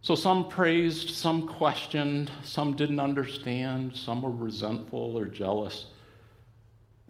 So 0.04 0.15
some 0.15 0.50
praised, 0.50 1.12
some 1.12 1.48
questioned, 1.48 2.32
some 2.44 2.76
didn't 2.76 3.00
understand, 3.00 3.96
some 3.96 4.24
were 4.24 4.32
resentful 4.32 5.15
or 5.17 5.26
jealous. 5.26 5.86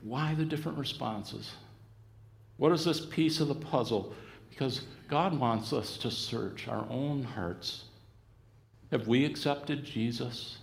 Why 0.03 0.34
the 0.34 0.43
different 0.43 0.77
responses? 0.77 1.53
What 2.57 2.73
is 2.73 2.84
this 2.84 3.05
piece 3.05 3.39
of 3.39 3.47
the 3.47 3.55
puzzle? 3.55 4.13
Because 4.49 4.81
God 5.07 5.39
wants 5.39 5.71
us 5.71 5.97
to 5.99 6.12
search 6.12 6.67
our 6.67 6.86
own 6.89 7.23
hearts. 7.23 7.86
Have 8.91 9.08
we 9.08 9.25
accepted 9.25 9.86
Jesus? 9.86 10.58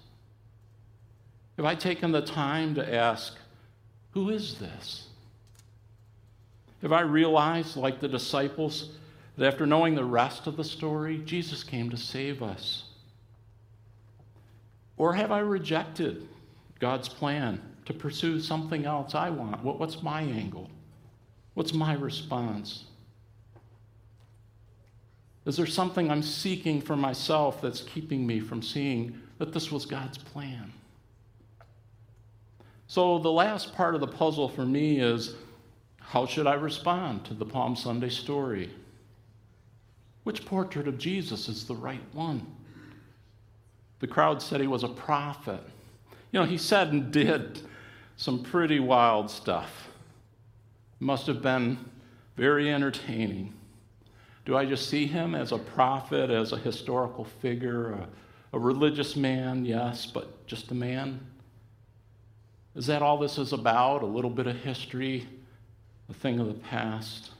Have 1.57 1.65
I 1.65 1.75
taken 1.75 2.13
the 2.13 2.21
time 2.21 2.75
to 2.75 2.95
ask, 2.95 3.37
who 4.13 4.31
is 4.31 4.59
this? 4.59 5.09
Have 6.83 6.93
I 6.93 7.01
realized, 7.01 7.77
like 7.77 8.01
the 8.01 8.09
disciples, 8.09 8.91
that 9.37 9.47
after 9.47 9.67
knowing 9.67 9.95
the 9.95 10.05
rest 10.05 10.47
of 10.47 10.57
the 10.57 10.65
story, 10.65 11.19
Jesus 11.25 11.65
came 11.65 11.91
to 11.91 11.97
save 11.97 12.43
us? 12.43 12.85
Or 14.97 15.15
have 15.15 15.33
I 15.33 15.41
rejected 15.41 16.29
God's 16.81 17.09
plan 17.09 17.61
to 17.87 17.95
pursue 17.95 18.41
something 18.41 18.85
else 18.85 19.15
I 19.15 19.31
want? 19.31 19.63
What's 19.65 20.03
my 20.03 20.23
angle? 20.23 20.69
What's 21.55 21.73
my 21.73 21.95
response? 21.95 22.85
Is 25.47 25.57
there 25.57 25.67
something 25.67 26.11
I'm 26.11 26.23
seeking 26.23 26.81
for 26.81 26.97
myself 26.97 27.61
that's 27.61 27.81
keeping 27.81 28.27
me 28.27 28.41
from 28.41 28.63
seeing 28.63 29.19
that 29.39 29.53
this 29.53 29.73
was 29.73 29.87
God's 29.87 30.19
plan? 30.19 30.73
So, 32.87 33.19
the 33.19 33.31
last 33.31 33.75
part 33.75 33.95
of 33.95 34.01
the 34.01 34.07
puzzle 34.07 34.49
for 34.49 34.65
me 34.65 35.01
is 35.01 35.35
how 36.01 36.25
should 36.25 36.47
I 36.47 36.55
respond 36.55 37.25
to 37.27 37.35
the 37.35 37.45
Palm 37.45 37.77
Sunday 37.77 38.09
story? 38.09 38.71
Which 40.25 40.47
portrait 40.47 40.89
of 40.89 40.99
Jesus 40.99 41.49
is 41.49 41.67
the 41.67 41.77
right 41.77 42.03
one? 42.13 42.47
The 44.01 44.07
crowd 44.07 44.41
said 44.43 44.61
he 44.61 44.67
was 44.67 44.85
a 44.85 44.89
prophet. 44.89 45.61
You 46.33 46.41
know, 46.41 46.47
he 46.47 46.59
said 46.59 46.93
and 46.93 47.11
did 47.11 47.61
some 48.17 48.43
pretty 48.43 48.81
wild 48.81 49.31
stuff. 49.31 49.89
Must 51.01 51.27
have 51.27 51.43
been 51.43 51.79
very 52.37 52.73
entertaining. 52.73 53.55
Do 54.49 54.57
I 54.57 54.65
just 54.65 54.89
see 54.89 55.07
him 55.07 55.35
as 55.35 55.53
a 55.53 55.59
prophet, 55.59 56.31
as 56.31 56.53
a 56.53 56.57
historical 56.57 57.25
figure, 57.25 57.91
a, 57.91 58.09
a 58.55 58.59
religious 58.59 59.15
man? 59.15 59.67
Yes, 59.67 60.07
but 60.07 60.47
just 60.47 60.71
a 60.71 60.75
man? 60.75 61.21
Is 62.75 62.87
that 62.87 63.03
all 63.03 63.19
this 63.19 63.37
is 63.37 63.53
about? 63.53 64.03
A 64.03 64.07
little 64.07 64.31
bit 64.31 64.47
of 64.47 64.57
history, 64.57 65.29
a 66.09 66.15
thing 66.15 66.41
of 66.41 66.47
the 66.47 66.55
past? 66.55 67.33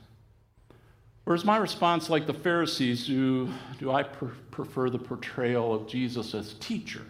Or 1.25 1.33
is 1.33 1.43
my 1.43 1.57
response 1.57 2.11
like 2.11 2.27
the 2.27 2.33
Pharisees? 2.35 3.07
Do, 3.07 3.51
do 3.79 3.91
I 3.91 4.03
pre- 4.03 4.29
prefer 4.51 4.91
the 4.91 4.99
portrayal 4.99 5.73
of 5.73 5.87
Jesus 5.87 6.35
as 6.35 6.53
teacher? 6.59 7.07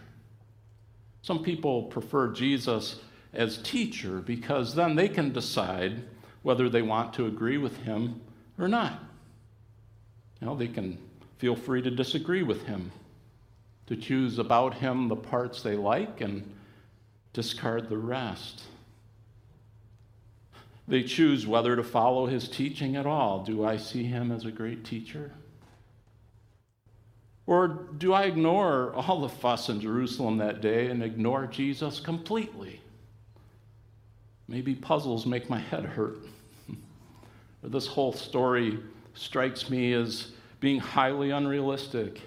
Some 1.20 1.44
people 1.44 1.82
prefer 1.82 2.32
Jesus 2.32 3.00
as 3.34 3.58
teacher 3.58 4.22
because 4.22 4.74
then 4.74 4.96
they 4.96 5.10
can 5.10 5.30
decide 5.30 6.04
whether 6.40 6.70
they 6.70 6.80
want 6.80 7.12
to 7.12 7.26
agree 7.26 7.58
with 7.58 7.76
him 7.82 8.22
or 8.58 8.66
not. 8.66 9.09
Know, 10.40 10.56
they 10.56 10.68
can 10.68 10.98
feel 11.38 11.54
free 11.54 11.82
to 11.82 11.90
disagree 11.90 12.42
with 12.42 12.64
him, 12.64 12.90
to 13.86 13.96
choose 13.96 14.38
about 14.38 14.74
him 14.74 15.08
the 15.08 15.16
parts 15.16 15.62
they 15.62 15.76
like 15.76 16.20
and 16.20 16.50
discard 17.32 17.88
the 17.88 17.98
rest. 17.98 18.62
They 20.88 21.02
choose 21.02 21.46
whether 21.46 21.76
to 21.76 21.84
follow 21.84 22.26
his 22.26 22.48
teaching 22.48 22.96
at 22.96 23.06
all. 23.06 23.44
Do 23.44 23.64
I 23.64 23.76
see 23.76 24.04
him 24.04 24.32
as 24.32 24.44
a 24.44 24.50
great 24.50 24.84
teacher? 24.84 25.30
Or 27.46 27.68
do 27.98 28.12
I 28.12 28.24
ignore 28.24 28.92
all 28.94 29.20
the 29.20 29.28
fuss 29.28 29.68
in 29.68 29.80
Jerusalem 29.80 30.38
that 30.38 30.60
day 30.60 30.88
and 30.88 31.02
ignore 31.02 31.46
Jesus 31.46 32.00
completely? 32.00 32.80
Maybe 34.48 34.74
puzzles 34.74 35.26
make 35.26 35.48
my 35.48 35.58
head 35.58 35.84
hurt. 35.84 36.18
this 37.62 37.86
whole 37.86 38.12
story 38.12 38.78
strikes 39.14 39.70
me 39.70 39.92
as 39.92 40.32
being 40.60 40.78
highly 40.78 41.30
unrealistic. 41.30 42.20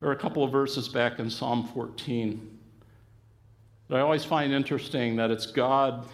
There 0.00 0.10
are 0.10 0.14
a 0.14 0.18
couple 0.18 0.42
of 0.42 0.50
verses 0.50 0.88
back 0.88 1.18
in 1.18 1.30
Psalm 1.30 1.68
14 1.72 2.58
that 3.88 3.98
I 3.98 4.00
always 4.00 4.24
find 4.24 4.52
interesting 4.52 5.16
that 5.16 5.30
it's 5.30 5.46
God 5.46 6.06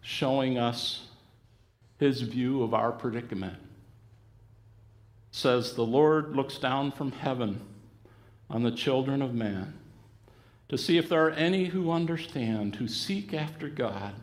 showing 0.00 0.58
us 0.58 1.06
his 1.98 2.22
view 2.22 2.62
of 2.62 2.74
our 2.74 2.92
predicament. 2.92 3.54
It 3.54 3.60
says, 5.30 5.74
The 5.74 5.86
Lord 5.86 6.34
looks 6.34 6.58
down 6.58 6.92
from 6.92 7.12
heaven 7.12 7.60
on 8.48 8.62
the 8.62 8.70
children 8.70 9.22
of 9.22 9.34
man 9.34 9.74
to 10.68 10.76
see 10.76 10.98
if 10.98 11.08
there 11.08 11.24
are 11.24 11.30
any 11.30 11.66
who 11.66 11.90
understand, 11.90 12.76
who 12.76 12.88
seek 12.88 13.32
after 13.32 13.68
God. 13.68 14.14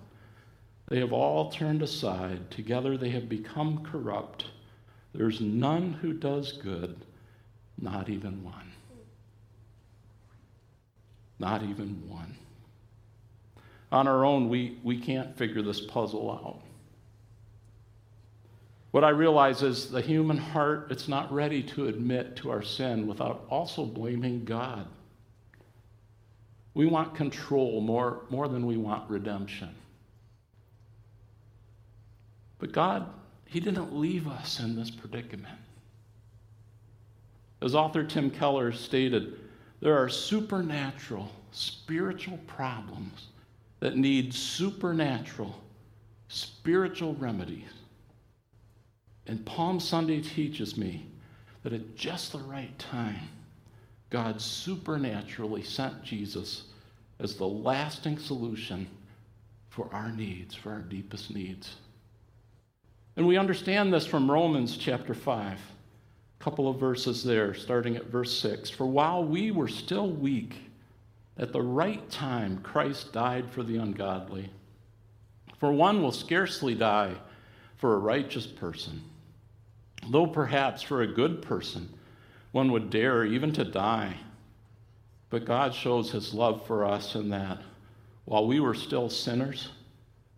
They 0.88 1.00
have 1.00 1.14
all 1.14 1.52
turned 1.52 1.82
aside. 1.82 2.52
Together 2.52 2.98
they 2.98 3.10
have 3.10 3.30
become 3.30 3.84
corrupt. 3.84 4.46
There's 5.14 5.42
none 5.42 5.94
who 5.94 6.14
does 6.14 6.52
good, 6.52 6.98
not 7.80 8.10
even 8.10 8.44
one. 8.44 8.72
Not 11.40 11.64
even 11.64 12.04
one. 12.08 12.36
On 13.92 14.08
our 14.08 14.26
own, 14.26 14.50
we, 14.50 14.80
we 14.84 15.00
can't 15.00 15.38
figure 15.38 15.62
this 15.62 15.82
puzzle 15.82 16.32
out. 16.32 16.62
What 18.92 19.04
I 19.04 19.10
realize 19.10 19.64
is 19.64 19.90
the 19.90 20.02
human 20.02 20.38
heart, 20.38 20.88
it's 20.92 21.08
not 21.08 21.32
ready 21.32 21.64
to 21.64 21.88
admit 21.88 22.36
to 22.38 22.52
our 22.52 22.62
sin 22.62 23.08
without 23.08 23.46
also 23.50 23.86
blaming 23.86 24.46
God. 24.46 24.88
We 26.76 26.86
want 26.86 27.16
control 27.16 27.82
more, 27.82 28.22
more 28.30 28.48
than 28.48 28.66
we 28.66 28.78
want 28.78 29.10
redemption. 29.10 29.74
But 32.64 32.72
God, 32.72 33.10
He 33.44 33.60
didn't 33.60 33.94
leave 33.94 34.26
us 34.26 34.62
in 34.62 34.74
this 34.74 34.90
predicament. 34.90 35.60
As 37.62 37.76
author 37.76 38.06
Tim 38.06 38.32
Keller 38.32 38.72
stated, 38.72 39.38
there 39.82 39.98
are 40.02 40.08
supernatural, 40.08 41.30
spiritual 41.52 42.38
problems 42.48 43.28
that 43.82 43.98
need 43.98 44.34
supernatural, 44.34 45.62
spiritual 46.30 47.16
remedies. 47.16 47.68
And 49.28 49.46
Palm 49.46 49.82
Sunday 49.82 50.22
teaches 50.22 50.78
me 50.78 51.06
that 51.64 51.74
at 51.74 51.98
just 51.98 52.32
the 52.32 52.40
right 52.40 52.80
time, 52.80 53.28
God 54.10 54.40
supernaturally 54.40 55.64
sent 55.64 56.02
Jesus 56.02 56.64
as 57.20 57.36
the 57.36 57.46
lasting 57.46 58.20
solution 58.20 58.88
for 59.68 59.94
our 59.94 60.14
needs, 60.14 60.56
for 60.56 60.72
our 60.72 60.80
deepest 60.80 61.30
needs. 61.30 61.76
And 63.16 63.28
we 63.28 63.38
understand 63.38 63.94
this 63.94 64.06
from 64.06 64.30
Romans 64.30 64.78
chapter 64.78 65.14
5, 65.14 65.54
a 65.54 66.44
couple 66.44 66.68
of 66.68 66.80
verses 66.80 67.24
there, 67.24 67.54
starting 67.54 67.96
at 67.96 68.08
verse 68.08 68.38
6. 68.40 68.70
For 68.70 68.86
while 68.86 69.24
we 69.24 69.52
were 69.52 69.68
still 69.68 70.10
weak, 70.10 70.56
at 71.38 71.52
the 71.52 71.62
right 71.62 72.10
time, 72.10 72.60
Christ 72.62 73.14
died 73.14 73.50
for 73.52 73.64
the 73.64 73.78
ungodly. 73.78 74.50
For 75.60 75.72
one 75.72 76.02
will 76.02 76.12
scarcely 76.12 76.76
die 76.76 77.16
for 77.78 77.96
a 77.96 78.00
righteous 78.00 78.48
person 78.48 79.02
Though 80.10 80.28
perhaps 80.28 80.82
for 80.82 81.02
a 81.02 81.08
good 81.08 81.42
person, 81.42 81.90
one 82.52 82.72
would 82.72 82.90
dare 82.90 83.26
even 83.26 83.52
to 83.54 83.64
die. 83.64 84.18
But 85.30 85.46
God 85.46 85.74
shows 85.74 86.12
his 86.12 86.34
love 86.34 86.66
for 86.68 86.86
us 86.86 87.16
in 87.16 87.30
that 87.30 87.62
while 88.26 88.46
we 88.46 88.60
were 88.60 88.74
still 88.74 89.10
sinners, 89.10 89.70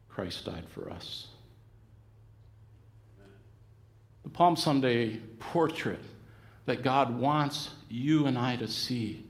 Christ 0.10 0.46
died 0.46 0.66
for 0.70 0.90
us. 0.90 1.28
The 4.26 4.32
Palm 4.32 4.56
Sunday 4.56 5.18
portrait 5.40 6.00
that 6.66 6.82
God 6.82 7.18
wants 7.18 7.70
you 7.90 8.26
and 8.26 8.38
I 8.38 8.56
to 8.56 8.68
see 8.68 9.24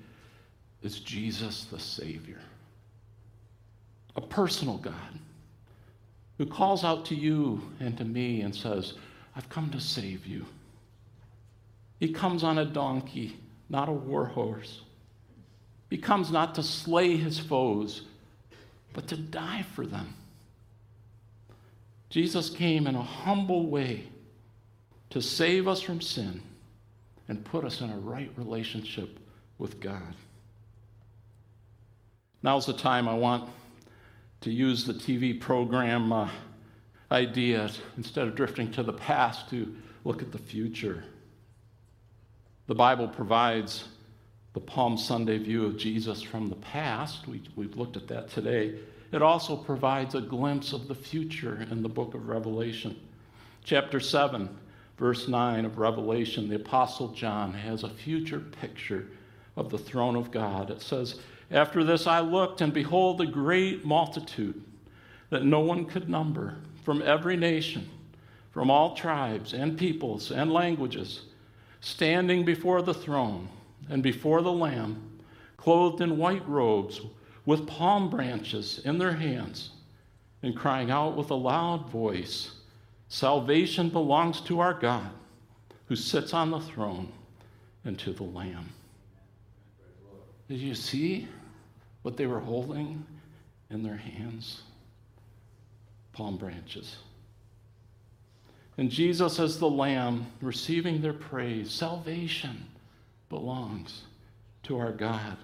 is 0.82 1.02
Jesus 1.02 1.66
the 1.66 1.80
Savior, 1.80 2.40
a 4.16 4.22
personal 4.22 4.78
God 4.78 5.20
who 6.38 6.46
calls 6.46 6.86
out 6.86 7.06
to 7.08 7.16
you 7.16 7.62
and 7.82 7.98
to 7.98 8.06
me 8.06 8.40
and 8.40 8.56
says, 8.56 8.94
I've 9.36 9.50
come 9.50 9.70
to 9.72 9.82
save 9.82 10.26
you. 10.26 10.46
He 12.00 12.14
comes 12.14 12.42
on 12.46 12.58
a 12.58 12.66
donkey, 12.66 13.38
not 13.70 13.90
a 13.90 13.94
war 13.94 14.26
horse. 14.26 14.80
He 15.90 15.98
comes 15.98 16.32
not 16.32 16.56
to 16.56 16.64
slay 16.64 17.18
his 17.18 17.38
foes, 17.38 18.04
but 18.94 19.08
to 19.10 19.18
die 19.18 19.66
for 19.76 19.86
them. 19.86 20.14
Jesus 22.10 22.50
came 22.50 22.88
in 22.88 22.96
a 22.96 23.04
humble 23.04 23.68
way 23.68 24.06
to 25.10 25.22
save 25.22 25.68
us 25.68 25.82
from 25.82 26.02
sin 26.02 26.42
and 27.28 27.44
put 27.46 27.64
us 27.64 27.82
in 27.82 27.90
a 27.90 27.98
right 27.98 28.32
relationship 28.38 29.20
with 29.58 29.80
God. 29.80 30.16
Now's 32.44 32.66
the 32.66 32.74
time 32.74 33.08
I 33.08 33.16
want 33.16 33.50
to 34.42 34.52
use 34.52 34.86
the 34.86 34.94
TV 34.94 35.40
program. 35.40 36.12
Uh, 36.12 36.30
idea 37.12 37.70
instead 37.98 38.28
of 38.28 38.36
drifting 38.36 38.72
to 38.72 38.84
the 38.84 38.94
past 38.94 39.50
to 39.50 39.76
look 40.04 40.22
at 40.22 40.32
the 40.32 40.38
future. 40.38 41.04
The 42.68 42.76
Bible 42.76 43.08
provides 43.08 43.86
the 44.54 44.60
Palm 44.60 44.98
Sunday 44.98 45.38
view 45.38 45.66
of 45.66 45.78
Jesus 45.78 46.22
from 46.22 46.50
the 46.50 46.56
past. 46.56 47.28
We, 47.28 47.44
we've 47.56 47.76
looked 47.76 47.98
at 47.98 48.08
that 48.08 48.30
today. 48.30 48.76
It 49.12 49.22
also 49.22 49.56
provides 49.56 50.16
a 50.16 50.22
glimpse 50.22 50.74
of 50.74 50.88
the 50.88 50.96
future 50.96 51.68
in 51.70 51.84
the 51.84 51.90
book 51.90 52.16
of 52.16 52.28
Revelation. 52.28 53.00
Chapter 53.64 54.00
7, 54.00 54.50
verse 54.98 55.28
9 55.28 55.66
of 55.66 55.78
Revelation, 55.78 56.48
the 56.48 56.56
Apostle 56.56 57.10
John 57.10 57.54
has 57.54 57.84
a 57.84 57.90
future 57.90 58.40
picture 58.40 59.08
of 59.56 59.70
the 59.70 59.78
throne 59.78 60.16
of 60.16 60.32
God. 60.32 60.72
It 60.72 60.82
says, 60.82 61.20
After 61.52 61.84
this 61.84 62.08
I 62.08 62.22
looked, 62.22 62.62
and 62.62 62.74
behold, 62.74 63.22
a 63.22 63.26
great 63.26 63.86
multitude 63.86 64.62
that 65.30 65.44
no 65.44 65.60
one 65.60 65.86
could 65.86 66.10
number 66.10 66.56
from 66.84 67.02
every 67.02 67.36
nation, 67.36 67.90
from 68.52 68.70
all 68.70 68.96
tribes 68.96 69.54
and 69.54 69.78
peoples 69.78 70.32
and 70.32 70.52
languages, 70.52 71.24
standing 71.82 72.46
before 72.46 72.82
the 72.82 72.94
throne 72.94 73.50
and 73.90 74.02
before 74.02 74.42
the 74.42 74.52
Lamb, 74.52 75.20
clothed 75.58 76.02
in 76.02 76.18
white 76.18 76.48
robes, 76.48 77.02
with 77.46 77.68
palm 77.68 78.10
branches 78.10 78.80
in 78.86 78.98
their 78.98 79.14
hands, 79.14 79.72
and 80.42 80.56
crying 80.56 80.90
out 80.90 81.16
with 81.16 81.30
a 81.30 81.36
loud 81.36 81.90
voice 81.90 82.55
Salvation 83.08 83.90
belongs 83.90 84.42
to 84.42 84.60
our 84.60 84.74
God, 84.74 85.10
who 85.88 85.96
sits 85.96 86.34
on 86.34 86.52
the 86.52 86.60
throne, 86.60 87.12
and 87.84 87.98
to 88.00 88.12
the 88.14 88.24
Lamb. 88.24 88.70
Did 90.50 90.60
you 90.60 90.76
see 90.76 91.28
what 92.02 92.18
they 92.18 92.26
were 92.26 92.40
holding 92.40 93.06
in 93.70 93.84
their 93.84 93.98
hands? 93.98 94.62
palm 96.16 96.38
branches. 96.38 96.96
And 98.78 98.90
Jesus, 98.90 99.40
as 99.40 99.60
the 99.60 99.70
Lamb, 99.70 100.28
receiving 100.42 101.02
their 101.02 101.14
praise, 101.14 101.72
salvation 101.72 102.66
belongs 103.30 104.04
to 104.64 104.80
our 104.80 104.92
God 104.92 105.38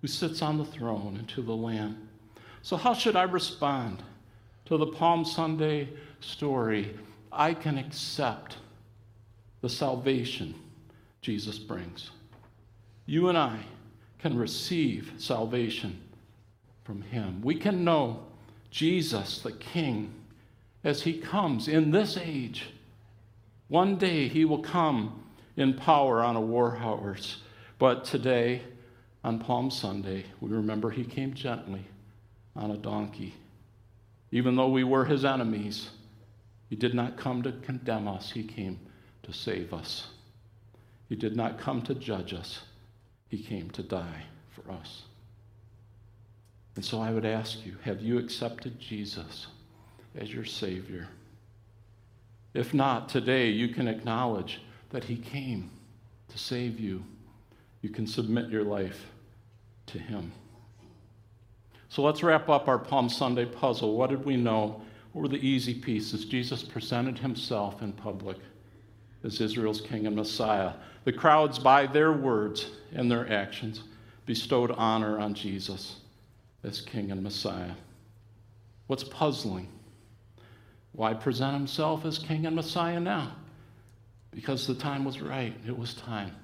who 0.00 0.08
sits 0.08 0.42
on 0.42 0.58
the 0.58 0.64
throne 0.64 1.16
and 1.18 1.28
to 1.28 1.42
the 1.42 1.54
Lamb. 1.54 2.08
So, 2.62 2.76
how 2.76 2.94
should 2.94 3.16
I 3.16 3.22
respond 3.22 4.02
to 4.66 4.76
the 4.76 4.86
Palm 4.86 5.24
Sunday 5.24 5.88
story? 6.24 6.96
I 7.30 7.54
can 7.54 7.78
accept 7.78 8.56
the 9.60 9.68
salvation 9.68 10.54
Jesus 11.20 11.58
brings. 11.58 12.10
You 13.06 13.28
and 13.28 13.38
I 13.38 13.60
can 14.18 14.36
receive 14.36 15.12
salvation 15.18 16.00
from 16.84 17.02
Him. 17.02 17.40
We 17.42 17.54
can 17.54 17.84
know 17.84 18.24
Jesus, 18.70 19.40
the 19.40 19.52
King, 19.52 20.12
as 20.84 21.02
he 21.02 21.14
comes 21.14 21.68
in 21.68 21.90
this 21.90 22.16
age. 22.16 22.70
One 23.68 23.96
day 23.96 24.28
he 24.28 24.44
will 24.44 24.62
come 24.62 25.24
in 25.56 25.74
power 25.74 26.22
on 26.22 26.36
a 26.36 26.40
war 26.40 26.70
horse, 26.70 27.38
but 27.78 28.04
today, 28.04 28.62
on 29.24 29.38
Palm 29.38 29.70
Sunday, 29.70 30.24
we 30.40 30.50
remember 30.50 30.90
he 30.90 31.04
came 31.04 31.34
gently 31.34 31.84
on 32.56 32.70
a 32.70 32.76
donkey. 32.76 33.34
Even 34.30 34.56
though 34.56 34.68
we 34.68 34.82
were 34.82 35.04
his 35.04 35.24
enemies, 35.24 35.90
he 36.72 36.76
did 36.76 36.94
not 36.94 37.18
come 37.18 37.42
to 37.42 37.52
condemn 37.52 38.08
us, 38.08 38.30
he 38.30 38.42
came 38.42 38.80
to 39.24 39.30
save 39.30 39.74
us. 39.74 40.06
He 41.06 41.14
did 41.14 41.36
not 41.36 41.58
come 41.58 41.82
to 41.82 41.94
judge 41.94 42.32
us, 42.32 42.62
he 43.28 43.42
came 43.42 43.68
to 43.72 43.82
die 43.82 44.22
for 44.48 44.72
us. 44.72 45.02
And 46.74 46.82
so 46.82 46.98
I 46.98 47.10
would 47.10 47.26
ask 47.26 47.66
you 47.66 47.76
have 47.82 48.00
you 48.00 48.16
accepted 48.18 48.80
Jesus 48.80 49.48
as 50.18 50.32
your 50.32 50.46
Savior? 50.46 51.08
If 52.54 52.72
not, 52.72 53.10
today 53.10 53.50
you 53.50 53.68
can 53.68 53.86
acknowledge 53.86 54.62
that 54.92 55.04
He 55.04 55.16
came 55.16 55.70
to 56.28 56.38
save 56.38 56.80
you. 56.80 57.04
You 57.82 57.90
can 57.90 58.06
submit 58.06 58.48
your 58.48 58.64
life 58.64 59.08
to 59.88 59.98
Him. 59.98 60.32
So 61.90 62.00
let's 62.00 62.22
wrap 62.22 62.48
up 62.48 62.66
our 62.66 62.78
Palm 62.78 63.10
Sunday 63.10 63.44
puzzle. 63.44 63.94
What 63.94 64.08
did 64.08 64.24
we 64.24 64.38
know? 64.38 64.80
Were 65.14 65.28
the 65.28 65.36
easy 65.36 65.74
pieces? 65.74 66.24
Jesus 66.24 66.62
presented 66.62 67.18
Himself 67.18 67.82
in 67.82 67.92
public 67.92 68.38
as 69.24 69.40
Israel's 69.40 69.80
King 69.80 70.06
and 70.06 70.16
Messiah. 70.16 70.72
The 71.04 71.12
crowds, 71.12 71.58
by 71.58 71.86
their 71.86 72.12
words 72.12 72.70
and 72.92 73.10
their 73.10 73.30
actions, 73.32 73.82
bestowed 74.26 74.70
honor 74.70 75.18
on 75.18 75.34
Jesus 75.34 75.96
as 76.64 76.80
King 76.80 77.10
and 77.10 77.22
Messiah. 77.22 77.72
What's 78.86 79.04
puzzling? 79.04 79.68
Why 80.92 81.14
present 81.14 81.54
himself 81.54 82.04
as 82.04 82.18
King 82.18 82.46
and 82.46 82.54
Messiah 82.54 83.00
now? 83.00 83.36
Because 84.30 84.66
the 84.66 84.74
time 84.74 85.04
was 85.04 85.20
right, 85.20 85.54
it 85.66 85.76
was 85.76 85.94
time. 85.94 86.34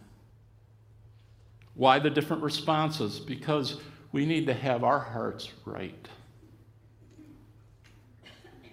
Why 1.74 1.98
the 1.98 2.10
different 2.10 2.42
responses? 2.42 3.20
Because 3.20 3.80
we 4.12 4.26
need 4.26 4.46
to 4.46 4.54
have 4.54 4.82
our 4.84 4.98
hearts 4.98 5.52
right. 5.64 6.08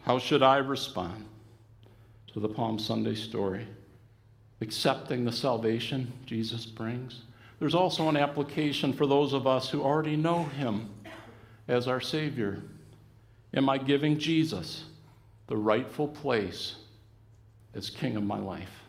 How 0.05 0.19
should 0.19 0.43
I 0.43 0.57
respond 0.57 1.25
to 2.31 2.39
the 2.39 2.47
Palm 2.47 2.77
Sunday 2.77 3.15
story? 3.15 3.65
Accepting 4.61 5.25
the 5.25 5.31
salvation 5.31 6.13
Jesus 6.27 6.67
brings. 6.67 7.23
there's 7.59 7.73
also 7.73 8.07
an 8.07 8.15
application 8.15 8.93
for 8.93 9.07
those 9.07 9.33
of 9.33 9.47
us 9.47 9.67
who 9.67 9.81
already 9.81 10.15
know 10.15 10.43
Him 10.43 10.89
as 11.67 11.87
our 11.87 11.99
Savior. 11.99 12.61
Am 13.55 13.67
I 13.67 13.79
giving 13.79 14.19
Jesus 14.19 14.83
the 15.47 15.57
rightful 15.57 16.07
place 16.07 16.75
as 17.73 17.89
King 17.89 18.15
of 18.15 18.23
my 18.23 18.37
life? 18.37 18.83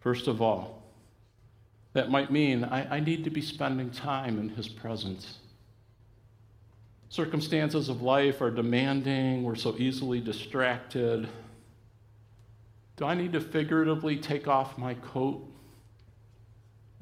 First 0.00 0.26
of 0.26 0.42
all, 0.42 0.82
that 1.92 2.10
might 2.10 2.32
mean 2.32 2.64
I, 2.64 2.96
I 2.96 3.00
need 3.00 3.22
to 3.22 3.30
be 3.30 3.40
spending 3.40 3.90
time 3.90 4.40
in 4.40 4.48
His 4.48 4.68
presence. 4.68 5.39
Circumstances 7.10 7.88
of 7.88 8.02
life 8.02 8.40
are 8.40 8.52
demanding, 8.52 9.42
we're 9.42 9.56
so 9.56 9.74
easily 9.76 10.20
distracted. 10.20 11.28
Do 12.96 13.04
I 13.04 13.14
need 13.14 13.32
to 13.32 13.40
figuratively 13.40 14.16
take 14.16 14.46
off 14.46 14.78
my 14.78 14.94
coat 14.94 15.44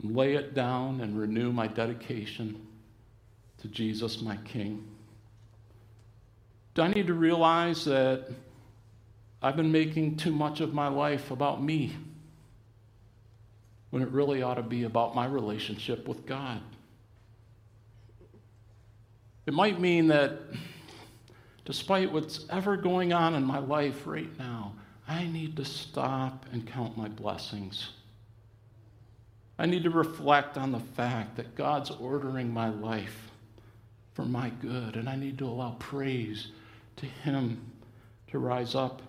and 0.02 0.16
lay 0.16 0.34
it 0.34 0.54
down 0.54 1.02
and 1.02 1.18
renew 1.18 1.52
my 1.52 1.66
dedication 1.66 2.66
to 3.59 3.68
Jesus, 3.68 4.22
my 4.22 4.38
King? 4.38 4.82
Do 6.72 6.80
I 6.80 6.88
need 6.88 7.09
to 7.09 7.14
realize 7.14 7.84
that 7.84 8.30
I've 9.42 9.56
been 9.56 9.72
making 9.72 10.16
too 10.16 10.32
much 10.32 10.61
of 10.61 10.72
my 10.72 10.88
life 10.88 11.30
about 11.30 11.62
me 11.62 11.94
when 13.90 14.02
it 14.02 14.09
really 14.09 14.40
ought 14.40 14.54
to 14.54 14.62
be 14.62 14.84
about 14.84 15.14
my 15.14 15.26
relationship 15.26 16.09
with 16.09 16.24
God? 16.24 16.62
It 19.49 19.55
might 19.55 19.80
mean 19.80 20.09
that 20.09 20.32
despite 21.64 22.12
what's 22.12 22.44
ever 22.51 22.76
going 22.76 23.14
on 23.14 23.34
in 23.34 23.42
my 23.42 23.61
life 23.61 24.07
right 24.07 24.28
now, 24.38 24.74
I 25.09 25.24
need 25.24 25.57
to 25.57 25.64
stop 25.64 26.44
and 26.53 26.66
count 26.66 26.99
my 26.99 27.09
blessings. 27.09 27.92
I 29.59 29.64
need 29.64 29.84
to 29.84 29.90
reflect 29.90 30.59
on 30.59 30.70
the 30.70 30.78
fact 30.78 31.36
that 31.36 31.55
God's 31.55 31.90
ordering 31.90 32.53
my 32.53 32.68
life 32.68 33.30
for 34.12 34.26
my 34.26 34.51
good, 34.51 34.96
and 34.96 35.09
I 35.09 35.16
need 35.16 35.38
to 35.38 35.46
allow 35.46 35.76
praise 35.78 36.49
to 36.96 37.07
Him 37.07 37.72
to 38.30 38.38
rise 38.38 38.74
up 38.74 39.01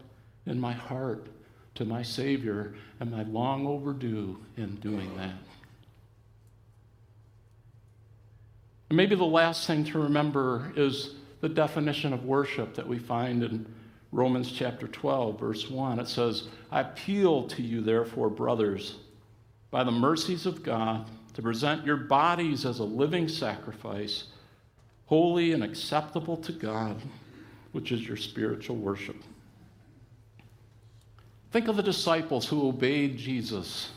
in 0.45 0.57
my 0.57 0.71
heart 0.71 1.27
to 1.75 1.83
my 1.83 2.01
Savior, 2.01 2.75
and 3.01 3.13
I 3.13 3.23
long 3.23 3.67
overdue 3.67 4.39
in 4.55 4.75
doing 4.75 5.17
that. 5.17 5.35
And 8.89 8.97
maybe 8.97 9.15
the 9.15 9.23
last 9.23 9.67
thing 9.67 9.83
to 9.85 9.99
remember 9.99 10.73
is 10.75 11.15
the 11.41 11.49
definition 11.49 12.11
of 12.11 12.25
worship 12.25 12.73
that 12.75 12.87
we 12.87 12.97
find 12.97 13.43
in 13.43 13.65
Romans 14.11 14.51
chapter 14.51 14.87
12, 14.87 15.39
verse 15.39 15.69
1. 15.69 15.99
It 15.99 16.07
says, 16.07 16.47
I 16.71 16.81
appeal 16.81 17.47
to 17.49 17.61
you, 17.61 17.81
therefore, 17.81 18.29
brothers, 18.29 18.95
by 19.69 19.83
the 19.83 19.91
mercies 19.91 20.47
of 20.47 20.63
God, 20.63 21.07
to 21.35 21.41
present 21.43 21.85
your 21.85 21.97
bodies 21.97 22.65
as 22.65 22.79
a 22.79 22.83
living 22.83 23.27
sacrifice, 23.27 24.25
holy 25.05 25.53
and 25.53 25.63
acceptable 25.63 26.37
to 26.37 26.51
God, 26.51 26.99
which 27.71 27.91
is 27.91 28.07
your 28.07 28.17
spiritual 28.17 28.75
worship. 28.75 29.15
Think 31.51 31.67
of 31.67 31.77
the 31.77 31.83
disciples 31.83 32.47
who 32.47 32.67
obeyed 32.67 33.17
Jesus 33.17 33.91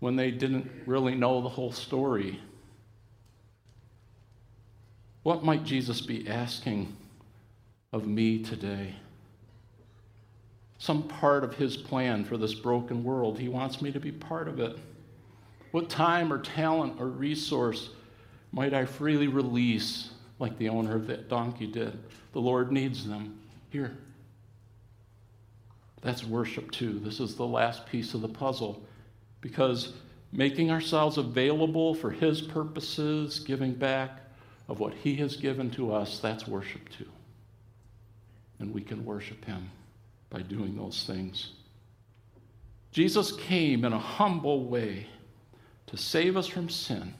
when 0.00 0.16
they 0.16 0.30
didn't 0.30 0.70
really 0.86 1.14
know 1.14 1.42
the 1.42 1.48
whole 1.48 1.72
story. 1.72 2.40
What 5.26 5.42
might 5.42 5.64
Jesus 5.64 6.00
be 6.00 6.28
asking 6.28 6.96
of 7.92 8.06
me 8.06 8.44
today? 8.44 8.94
Some 10.78 11.02
part 11.02 11.42
of 11.42 11.56
his 11.56 11.76
plan 11.76 12.24
for 12.24 12.36
this 12.36 12.54
broken 12.54 13.02
world. 13.02 13.36
He 13.36 13.48
wants 13.48 13.82
me 13.82 13.90
to 13.90 13.98
be 13.98 14.12
part 14.12 14.46
of 14.46 14.60
it. 14.60 14.78
What 15.72 15.90
time 15.90 16.32
or 16.32 16.38
talent 16.38 17.00
or 17.00 17.08
resource 17.08 17.90
might 18.52 18.72
I 18.72 18.84
freely 18.84 19.26
release, 19.26 20.10
like 20.38 20.56
the 20.58 20.68
owner 20.68 20.94
of 20.94 21.08
that 21.08 21.28
donkey 21.28 21.66
did? 21.66 21.98
The 22.32 22.40
Lord 22.40 22.70
needs 22.70 23.04
them. 23.04 23.36
Here. 23.70 23.96
That's 26.02 26.22
worship 26.22 26.70
too. 26.70 27.00
This 27.00 27.18
is 27.18 27.34
the 27.34 27.44
last 27.44 27.84
piece 27.86 28.14
of 28.14 28.20
the 28.20 28.28
puzzle 28.28 28.80
because 29.40 29.94
making 30.30 30.70
ourselves 30.70 31.18
available 31.18 31.96
for 31.96 32.12
His 32.12 32.40
purposes, 32.40 33.40
giving 33.40 33.72
back, 33.72 34.20
of 34.68 34.80
what 34.80 34.94
He 34.94 35.16
has 35.16 35.36
given 35.36 35.70
to 35.72 35.92
us, 35.92 36.18
that's 36.18 36.46
worship 36.46 36.88
too. 36.88 37.08
And 38.58 38.72
we 38.72 38.82
can 38.82 39.04
worship 39.04 39.44
Him 39.44 39.70
by 40.30 40.42
doing 40.42 40.76
those 40.76 41.04
things. 41.04 41.52
Jesus 42.90 43.32
came 43.32 43.84
in 43.84 43.92
a 43.92 43.98
humble 43.98 44.64
way 44.64 45.06
to 45.86 45.96
save 45.96 46.36
us 46.36 46.46
from 46.46 46.68
sin, 46.68 47.14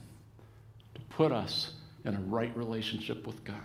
to 0.95 1.01
put 1.09 1.31
us 1.31 1.73
in 2.03 2.15
a 2.15 2.21
right 2.21 2.55
relationship 2.57 3.25
with 3.25 3.43
God. 3.43 3.55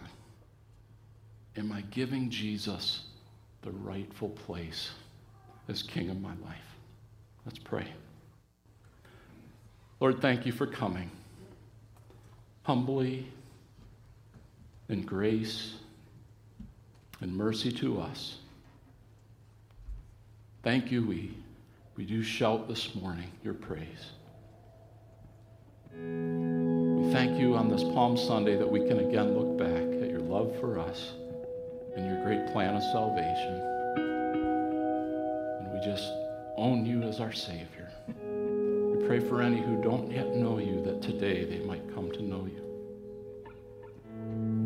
Am 1.57 1.73
I 1.73 1.83
giving 1.91 2.31
Jesus 2.31 3.03
the 3.63 3.71
rightful 3.71 4.31
place 4.31 4.91
as 5.69 5.83
King 5.83 6.11
of 6.11 6.21
my 6.21 6.35
life? 6.45 6.77
Let's 7.45 7.59
pray. 7.59 7.87
Lord, 10.01 10.21
thank 10.21 10.47
you 10.47 10.53
for 10.53 10.67
coming 10.67 11.11
humbly 12.65 13.27
and 14.89 15.07
grace 15.07 15.75
and 17.21 17.35
mercy 17.35 17.71
to 17.73 18.01
us. 18.01 18.37
Thank 20.63 20.91
you, 20.91 21.07
we, 21.07 21.35
we 21.97 22.05
do 22.05 22.23
shout 22.23 22.69
this 22.69 22.95
morning 22.95 23.31
your 23.43 23.55
praise. 23.55 24.11
We 25.95 27.13
thank 27.13 27.39
you 27.39 27.55
on 27.57 27.69
this 27.69 27.85
Palm 27.85 28.17
Sunday 28.17 28.57
that 28.57 28.71
we 28.71 28.81
can 28.81 29.01
again 29.01 29.37
look 29.37 29.59
back 29.59 30.03
at 30.03 30.11
your 30.11 30.21
love 30.21 30.59
for 30.61 30.79
us 30.79 31.13
and 31.97 32.07
your 32.07 32.23
great 32.25 32.53
plan 32.53 32.77
of 32.77 32.83
salvation. 32.83 33.61
And 35.61 35.73
we 35.73 35.85
just 35.85 36.11
own 36.57 36.87
you 36.87 37.03
as 37.03 37.21
our 37.21 37.33
Savior. 37.33 37.91
We 38.17 39.07
pray 39.07 39.21
for 39.21 39.43
any 39.43 39.61
who 39.61 39.83
don't 39.83 40.11
yet 40.11 40.35
know 40.35 40.59
you 40.59 40.83
that 40.85 41.03
today 41.03 41.45
they 41.45 41.59
might 41.59 41.93
come 41.95 42.11
to 42.13 42.23
know 42.23 42.47
you 42.47 42.72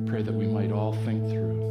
pray 0.06 0.22
that 0.22 0.32
we 0.32 0.46
might 0.46 0.70
all 0.70 0.92
think 1.04 1.20
through 1.28 1.66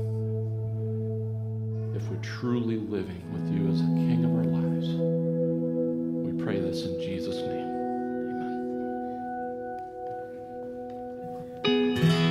if 1.95 2.03
we're 2.09 2.21
truly 2.21 2.75
living 2.75 3.23
with 3.31 3.49
you 3.49 3.71
as 3.71 3.79
the 3.79 3.87
King 3.87 4.25
of 4.25 4.31
our 4.35 4.43
lives. 4.43 4.89
We 4.89 6.43
pray 6.43 6.59
this 6.59 6.83
in 6.85 6.99
Jesus' 6.99 7.37
name. 7.37 7.54